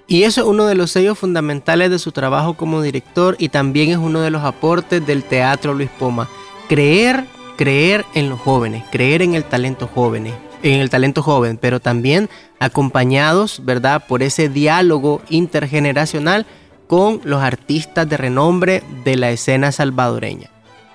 Y 0.05 0.23
eso 0.23 0.41
es 0.41 0.47
uno 0.47 0.65
de 0.65 0.75
los 0.75 0.91
sellos 0.91 1.17
fundamentales 1.17 1.91
de 1.91 1.99
su 1.99 2.11
trabajo 2.11 2.55
como 2.55 2.81
director 2.81 3.37
y 3.39 3.47
también 3.47 3.91
es 3.91 3.97
uno 3.97 4.19
de 4.19 4.31
los 4.31 4.43
aportes 4.43 5.05
del 5.07 5.23
Teatro 5.23 5.73
Luis 5.73 5.89
Poma. 5.97 6.27
Creer, 6.67 7.23
creer 7.59 8.05
en 8.13 8.29
los 8.29 8.39
jóvenes, 8.39 8.85
creer 8.89 9.21
en 9.21 9.35
el 9.35 9.43
talento 9.43 9.85
joven, 9.85 10.33
en 10.63 10.79
el 10.79 10.89
talento 10.89 11.21
joven, 11.21 11.57
pero 11.57 11.81
también 11.81 12.29
acompañados, 12.57 13.65
¿verdad?, 13.65 14.05
por 14.07 14.23
ese 14.23 14.47
diálogo 14.47 15.21
intergeneracional 15.29 16.45
con 16.87 17.19
los 17.25 17.43
artistas 17.43 18.07
de 18.07 18.15
renombre 18.15 18.81
de 19.03 19.17
la 19.17 19.31
escena 19.31 19.73
salvadoreña. 19.73 20.49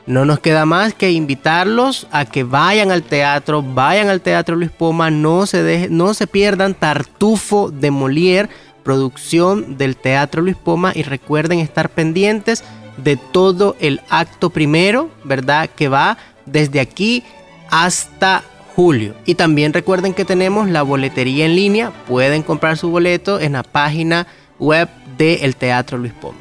No 0.07 0.24
nos 0.24 0.38
queda 0.38 0.64
más 0.64 0.94
que 0.94 1.12
invitarlos 1.12 2.07
a 2.11 2.24
que 2.24 2.44
vayan 2.44 2.90
al 2.90 3.03
teatro, 3.03 3.62
vayan 3.62 4.09
al 4.09 4.22
Teatro 4.22 4.57
Luis 4.57 4.70
Poma, 4.70 5.11
no 5.11 5.44
se, 5.44 5.88
no 5.90 6.14
se 6.14 6.27
pierdan 6.27 6.72
Tartufo 6.72 7.70
de 7.70 7.90
Molière, 7.92 8.48
producción 8.83 9.77
del 9.77 9.98
Teatro 9.98 10.40
Luis 10.40 10.57
Poma 10.57 10.92
y 10.94 11.03
recuerden 11.03 11.59
estar 11.59 11.90
pendientes 11.90 12.64
de 12.96 13.18
todo 13.18 13.77
el 13.81 14.00
acto 14.09 14.48
primero, 14.48 15.11
¿verdad? 15.24 15.68
Que 15.74 15.88
va 15.88 16.16
desde 16.47 16.81
aquí 16.81 17.23
hasta 17.71 18.43
julio. 18.75 19.15
Y 19.25 19.35
también 19.35 19.73
recuerden 19.73 20.15
que 20.15 20.25
tenemos 20.25 20.69
la 20.69 20.83
boletería 20.83 21.47
en 21.47 21.55
línea, 21.55 21.93
pueden 22.07 22.43
comprar 22.43 22.77
su 22.77 22.91
boleto 22.91 23.41
en 23.41 23.53
la 23.53 23.63
página 23.63 24.27
web 24.59 24.89
del 25.17 25.57
Teatro 25.57 25.99
Luis 25.99 26.13
Poma. 26.13 26.39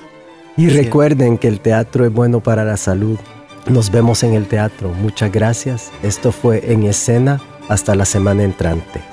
Y 0.55 0.69
recuerden 0.69 1.37
que 1.37 1.47
el 1.47 1.59
teatro 1.59 2.05
es 2.05 2.13
bueno 2.13 2.39
para 2.39 2.63
la 2.63 2.77
salud. 2.77 3.17
Nos 3.67 3.91
vemos 3.91 4.23
en 4.23 4.33
el 4.33 4.45
teatro. 4.45 4.89
Muchas 4.89 5.31
gracias. 5.31 5.91
Esto 6.03 6.31
fue 6.31 6.71
En 6.71 6.83
Escena. 6.83 7.41
Hasta 7.69 7.95
la 7.95 8.05
semana 8.05 8.43
entrante. 8.43 9.12